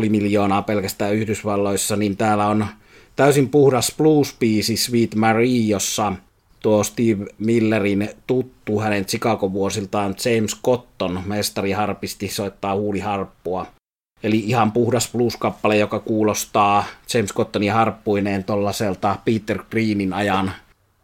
4,5 0.03 0.09
miljoonaa 0.09 0.61
pelkästään 0.61 1.15
Yhdysvalloissa, 1.15 1.95
niin 1.95 2.17
täällä 2.17 2.47
on 2.47 2.65
täysin 3.15 3.49
puhdas 3.49 3.95
blues-biisi 3.97 4.77
Sweet 4.77 5.15
Marie, 5.15 5.61
jossa 5.67 6.13
tuo 6.59 6.83
Steve 6.83 7.25
Millerin 7.37 8.09
tuttu 8.27 8.79
hänen 8.79 9.05
Chicago-vuosiltaan 9.05 10.15
James 10.25 10.61
Cotton, 10.65 11.21
mestariharpisti, 11.25 12.27
soittaa 12.27 12.75
huuliharppua. 12.75 13.65
Eli 14.23 14.39
ihan 14.39 14.71
puhdas 14.71 15.11
blues-kappale, 15.11 15.77
joka 15.77 15.99
kuulostaa 15.99 16.85
James 17.13 17.33
Cottonin 17.33 17.73
harppuineen 17.73 18.43
tollaselta 18.43 19.17
Peter 19.25 19.59
Greenin 19.71 20.13
ajan 20.13 20.51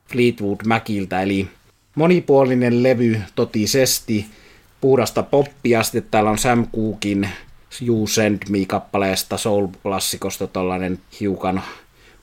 Fleetwood 0.08 0.60
Maciltä, 0.66 1.22
eli 1.22 1.48
monipuolinen 1.96 2.84
levy 2.84 3.22
totisesti, 3.36 4.26
puhdasta 4.82 5.24
poppia, 5.24 5.84
sitten 5.84 6.04
täällä 6.12 6.30
on 6.30 6.38
Sam 6.38 6.68
Cookin 6.76 7.30
You 7.82 8.08
Send 8.08 8.42
Me-kappaleesta 8.50 9.38
soul-klassikosta 9.38 10.48
tollainen 10.48 11.00
hiukan 11.20 11.62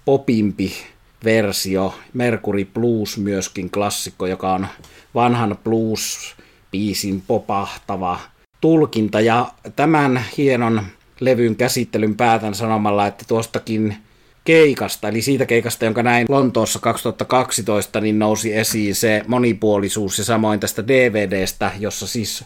popimpi 0.05 0.73
versio, 1.25 1.95
Mercury 2.12 2.64
Blues 2.64 3.18
myöskin 3.18 3.71
klassikko, 3.71 4.27
joka 4.27 4.53
on 4.53 4.66
vanhan 5.14 5.59
blues-biisin 5.64 7.23
popahtava 7.27 8.18
tulkinta, 8.61 9.21
ja 9.21 9.53
tämän 9.77 10.25
hienon 10.37 10.83
levyn 11.21 11.57
käsittelyn 11.57 12.16
päätän 12.16 12.55
sanomalla, 12.55 13.07
että 13.07 13.25
tuostakin 13.29 13.97
keikasta, 14.44 15.09
eli 15.09 15.22
siitä 15.22 15.46
keikasta, 15.46 15.85
jonka 15.85 16.02
näin 16.02 16.26
Lontoossa 16.28 16.78
2012, 16.78 18.00
niin 18.00 18.18
nousi 18.18 18.57
esiin 18.57 18.94
se 18.94 19.22
monipuolisuus 19.26 20.18
ja 20.18 20.24
samoin 20.24 20.61
tästä 20.61 20.88
DVDstä, 20.88 21.70
jossa 21.78 22.07
siis 22.07 22.44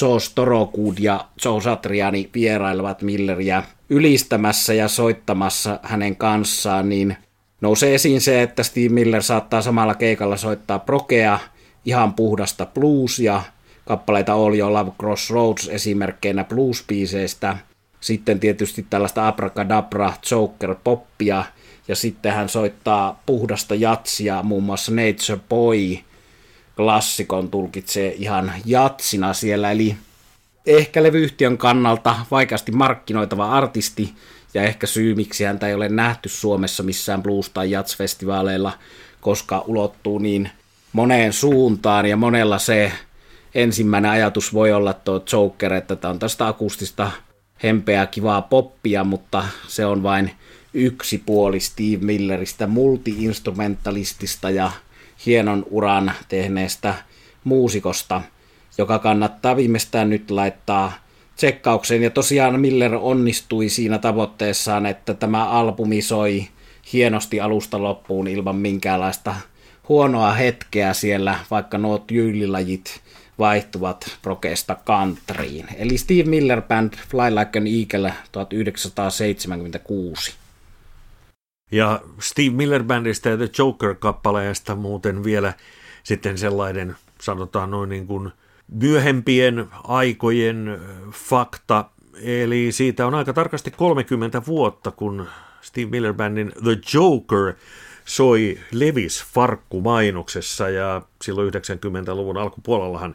Joe 0.00 0.18
Torokud 0.34 0.94
ja 1.00 1.24
Joe 1.44 1.60
Satriani 1.60 2.30
vierailevat 2.34 3.02
Milleriä 3.02 3.62
ylistämässä 3.90 4.74
ja 4.74 4.88
soittamassa 4.88 5.80
hänen 5.82 6.16
kanssaan, 6.16 6.88
niin 6.88 7.16
nousee 7.60 7.94
esiin 7.94 8.20
se, 8.20 8.42
että 8.42 8.62
Steve 8.62 8.88
Miller 8.88 9.22
saattaa 9.22 9.62
samalla 9.62 9.94
keikalla 9.94 10.36
soittaa 10.36 10.78
prokea, 10.78 11.38
ihan 11.84 12.14
puhdasta 12.14 12.66
bluesia, 12.66 13.42
kappaleita 13.84 14.32
All 14.32 14.54
Your 14.54 14.72
Love 14.72 14.92
Crossroads 15.00 15.68
esimerkkeinä 15.68 16.44
blues-biiseistä, 16.44 17.56
sitten 18.04 18.40
tietysti 18.40 18.86
tällaista 18.90 19.28
Abracadabra 19.28 20.12
Joker 20.30 20.74
poppia, 20.84 21.44
ja 21.88 21.96
sitten 21.96 22.32
hän 22.32 22.48
soittaa 22.48 23.22
puhdasta 23.26 23.74
jatsia, 23.74 24.42
muun 24.42 24.62
muassa 24.62 24.92
Nature 24.92 25.40
Boy 25.48 25.96
klassikon 26.76 27.50
tulkitsee 27.50 28.14
ihan 28.18 28.52
jatsina 28.64 29.34
siellä, 29.34 29.72
eli 29.72 29.96
ehkä 30.66 31.02
levyyhtiön 31.02 31.58
kannalta 31.58 32.16
vaikeasti 32.30 32.72
markkinoitava 32.72 33.50
artisti, 33.50 34.14
ja 34.54 34.62
ehkä 34.62 34.86
syy, 34.86 35.14
miksi 35.14 35.44
häntä 35.44 35.68
ei 35.68 35.74
ole 35.74 35.88
nähty 35.88 36.28
Suomessa 36.28 36.82
missään 36.82 37.22
blues- 37.22 37.50
tai 37.54 37.70
jazz-festivaaleilla, 37.70 38.72
koska 39.20 39.64
ulottuu 39.66 40.18
niin 40.18 40.50
moneen 40.92 41.32
suuntaan, 41.32 42.06
ja 42.06 42.16
monella 42.16 42.58
se 42.58 42.92
ensimmäinen 43.54 44.10
ajatus 44.10 44.54
voi 44.54 44.72
olla 44.72 44.92
tuo 44.92 45.24
Joker, 45.32 45.72
että 45.72 45.96
tämä 45.96 46.12
on 46.12 46.18
tästä 46.18 46.46
akustista 46.46 47.10
hempeää 47.64 48.06
kivaa 48.06 48.42
poppia, 48.42 49.04
mutta 49.04 49.44
se 49.68 49.86
on 49.86 50.02
vain 50.02 50.30
yksi 50.74 51.22
puoli 51.26 51.60
Steve 51.60 52.04
Milleristä, 52.04 52.66
multi-instrumentalistista 52.66 54.50
ja 54.50 54.70
hienon 55.26 55.66
uran 55.70 56.12
tehneestä 56.28 56.94
muusikosta, 57.44 58.22
joka 58.78 58.98
kannattaa 58.98 59.56
viimeistään 59.56 60.10
nyt 60.10 60.30
laittaa 60.30 60.92
tsekkaukseen. 61.36 62.02
Ja 62.02 62.10
tosiaan 62.10 62.60
Miller 62.60 62.94
onnistui 62.94 63.68
siinä 63.68 63.98
tavoitteessaan, 63.98 64.86
että 64.86 65.14
tämä 65.14 65.48
albumi 65.48 66.02
soi 66.02 66.48
hienosti 66.92 67.40
alusta 67.40 67.82
loppuun 67.82 68.28
ilman 68.28 68.56
minkäänlaista 68.56 69.34
huonoa 69.88 70.32
hetkeä 70.32 70.94
siellä, 70.94 71.38
vaikka 71.50 71.78
nuo 71.78 71.98
tyylilajit 71.98 73.00
vaihtuvat 73.38 74.18
prokeesta 74.22 74.76
countryin. 74.86 75.66
Eli 75.76 75.98
Steve 75.98 76.30
Miller 76.30 76.62
Band 76.62 76.92
Fly 77.08 77.34
Like 77.34 77.58
an 77.58 77.66
Eagle 77.66 78.12
1976. 78.32 80.34
Ja 81.72 82.00
Steve 82.20 82.56
Miller 82.56 82.84
Bandista 82.84 83.28
ja 83.28 83.36
The 83.36 83.50
Joker-kappaleesta 83.58 84.74
muuten 84.74 85.24
vielä 85.24 85.52
sitten 86.02 86.38
sellainen, 86.38 86.96
sanotaan 87.20 87.70
noin 87.70 87.90
niin 87.90 88.06
kuin 88.06 88.32
myöhempien 88.72 89.66
aikojen 89.84 90.80
fakta, 91.10 91.84
eli 92.22 92.72
siitä 92.72 93.06
on 93.06 93.14
aika 93.14 93.32
tarkasti 93.32 93.70
30 93.70 94.42
vuotta, 94.46 94.90
kun 94.90 95.26
Steve 95.60 95.90
Miller 95.90 96.14
Bandin 96.14 96.52
The 96.64 96.78
Joker 96.94 97.54
soi 98.04 98.58
Levis 98.72 99.24
farkkumainoksessa 99.34 100.68
ja 100.68 101.02
silloin 101.22 101.54
90-luvun 101.54 102.36
alkupuolellahan 102.36 103.14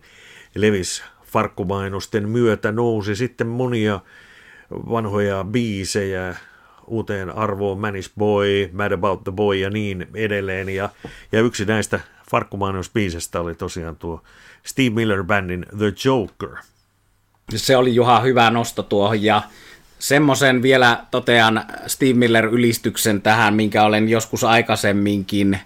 Levis 0.56 1.04
farkkumainosten 1.26 2.30
myötä 2.30 2.72
nousi 2.72 3.16
sitten 3.16 3.48
monia 3.48 4.00
vanhoja 4.72 5.44
biisejä 5.44 6.36
uuteen 6.88 7.30
arvoon, 7.30 7.80
Manish 7.80 8.12
Boy, 8.18 8.70
Mad 8.74 8.92
About 8.92 9.24
the 9.24 9.32
Boy 9.32 9.56
ja 9.56 9.70
niin 9.70 10.08
edelleen. 10.14 10.70
Ja, 10.70 10.90
ja 11.32 11.42
yksi 11.42 11.66
näistä 11.66 12.00
farkkumainosbiisestä 12.32 13.42
oli 13.42 13.56
tosiaan 13.56 13.96
tuo 13.96 14.24
Steve 14.64 14.90
Miller 14.90 15.24
Bandin 15.24 15.66
The 15.78 15.94
Joker. 16.06 16.50
Se 17.56 17.78
oli 17.78 17.96
Juha 17.96 18.20
hyvä 18.20 18.50
nosto 18.50 18.84
tuohon 18.84 19.24
ja 19.24 19.42
semmoisen 20.00 20.62
vielä 20.62 21.04
totean 21.12 21.66
Steve 21.88 22.14
Miller-ylistyksen 22.14 23.22
tähän, 23.22 23.54
minkä 23.54 23.84
olen 23.84 24.10
joskus 24.10 24.44
aikaisemminkin 24.44 25.60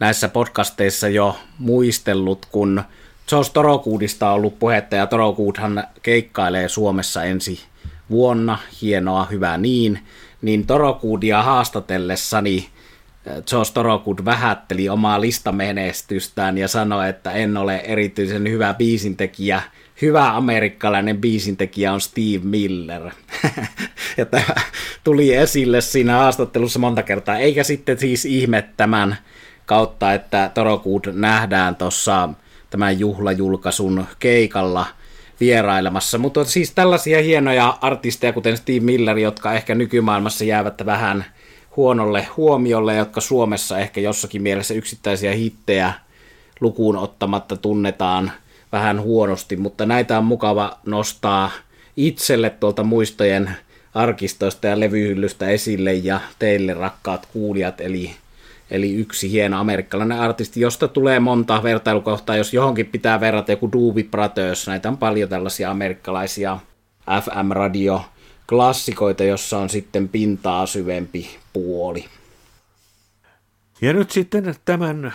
näissä 0.00 0.28
podcasteissa 0.28 1.08
jo 1.08 1.38
muistellut, 1.58 2.46
kun 2.46 2.82
Josh 3.32 3.52
Torokuudista 3.52 4.28
on 4.28 4.34
ollut 4.34 4.58
puhetta, 4.58 4.96
ja 4.96 5.06
Torokuudhan 5.06 5.84
keikkailee 6.02 6.68
Suomessa 6.68 7.24
ensi 7.24 7.60
vuonna, 8.10 8.58
hienoa, 8.82 9.24
hyvä 9.24 9.56
niin, 9.56 9.98
niin 10.42 10.66
Torokuudia 10.66 11.42
haastatellessani 11.42 12.68
Josh 13.52 13.72
Torokud 13.72 14.18
vähätteli 14.24 14.88
omaa 14.88 15.20
listamenestystään 15.20 16.58
ja 16.58 16.68
sanoi, 16.68 17.08
että 17.08 17.32
en 17.32 17.56
ole 17.56 17.76
erityisen 17.76 18.50
hyvä 18.50 18.74
biisintekijä. 18.74 19.62
Hyvä 20.02 20.36
amerikkalainen 20.36 21.20
biisintekijä 21.20 21.92
on 21.92 22.00
Steve 22.00 22.44
Miller. 22.44 23.10
ja 24.16 24.26
tämä 24.26 24.54
tuli 25.04 25.34
esille 25.34 25.80
siinä 25.80 26.16
haastattelussa 26.16 26.78
monta 26.78 27.02
kertaa. 27.02 27.38
Eikä 27.38 27.64
sitten 27.64 27.98
siis 27.98 28.24
ihme 28.24 28.64
tämän 28.76 29.16
kautta, 29.66 30.14
että 30.14 30.50
Torokud 30.54 31.04
nähdään 31.12 31.76
tuossa 31.76 32.28
tämän 32.70 32.98
juhlajulkaisun 32.98 34.04
keikalla 34.18 34.86
vierailemassa. 35.40 36.18
Mutta 36.18 36.44
siis 36.44 36.72
tällaisia 36.72 37.22
hienoja 37.22 37.78
artisteja, 37.80 38.32
kuten 38.32 38.56
Steve 38.56 38.80
Miller, 38.80 39.18
jotka 39.18 39.52
ehkä 39.52 39.74
nykymaailmassa 39.74 40.44
jäävät 40.44 40.86
vähän– 40.86 41.24
huonolle 41.78 42.28
huomiolle, 42.36 42.96
jotka 42.96 43.20
Suomessa 43.20 43.78
ehkä 43.78 44.00
jossakin 44.00 44.42
mielessä 44.42 44.74
yksittäisiä 44.74 45.32
hittejä 45.32 45.92
lukuun 46.60 46.96
ottamatta 46.96 47.56
tunnetaan 47.56 48.32
vähän 48.72 49.00
huonosti, 49.00 49.56
mutta 49.56 49.86
näitä 49.86 50.18
on 50.18 50.24
mukava 50.24 50.78
nostaa 50.86 51.50
itselle 51.96 52.50
tuolta 52.50 52.84
muistojen 52.84 53.50
arkistoista 53.94 54.66
ja 54.66 54.80
levyhyllystä 54.80 55.48
esille 55.48 55.94
ja 55.94 56.20
teille 56.38 56.74
rakkaat 56.74 57.26
kuulijat, 57.32 57.80
eli, 57.80 58.10
eli 58.70 58.94
yksi 58.94 59.30
hieno 59.30 59.60
amerikkalainen 59.60 60.20
artisti, 60.20 60.60
josta 60.60 60.88
tulee 60.88 61.20
monta 61.20 61.62
vertailukohtaa, 61.62 62.36
jos 62.36 62.54
johonkin 62.54 62.86
pitää 62.86 63.20
verrata 63.20 63.52
joku 63.52 63.72
Doobie 63.72 64.04
Brothers, 64.04 64.66
näitä 64.66 64.88
on 64.88 64.98
paljon 64.98 65.28
tällaisia 65.28 65.70
amerikkalaisia 65.70 66.58
FM-radio 67.22 68.04
klassikoita, 68.48 69.24
jossa 69.24 69.58
on 69.58 69.68
sitten 69.68 70.08
pintaa 70.08 70.66
syvempi 70.66 71.38
puoli. 71.52 72.04
Ja 73.80 73.92
nyt 73.92 74.10
sitten 74.10 74.54
tämän 74.64 75.14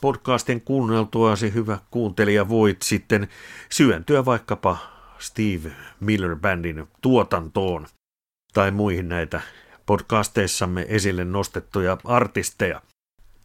podcastin 0.00 0.60
kuunneltuasi 0.60 1.54
hyvä 1.54 1.78
kuuntelija 1.90 2.48
voit 2.48 2.82
sitten 2.82 3.28
syöntyä 3.70 4.24
vaikkapa 4.24 4.76
Steve 5.18 5.72
Miller 6.00 6.36
Bandin 6.36 6.88
tuotantoon 7.00 7.86
tai 8.52 8.70
muihin 8.70 9.08
näitä 9.08 9.40
podcasteissamme 9.86 10.86
esille 10.88 11.24
nostettuja 11.24 11.98
artisteja. 12.04 12.82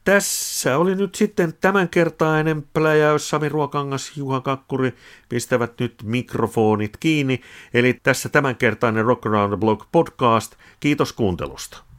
Tässä 0.04 0.78
oli 0.78 0.96
nyt 0.96 1.16
sitten 1.16 1.54
tämänkertainen 1.62 2.64
pläjäys. 2.74 3.30
Sami 3.30 3.50
Ruokangas, 3.50 4.18
Juha 4.18 4.42
Kakkuri 4.42 4.94
pistävät 5.30 5.80
nyt 5.80 5.96
mikrofonit 6.04 6.98
kiinni. 6.98 7.42
Eli 7.74 8.00
tässä 8.04 8.30
tämänkertainen 8.30 9.06
Rock 9.06 9.26
Around 9.26 9.50
the 9.50 9.58
Block 9.58 9.88
podcast. 9.92 10.56
Kiitos 10.80 11.14
kuuntelusta. 11.14 11.93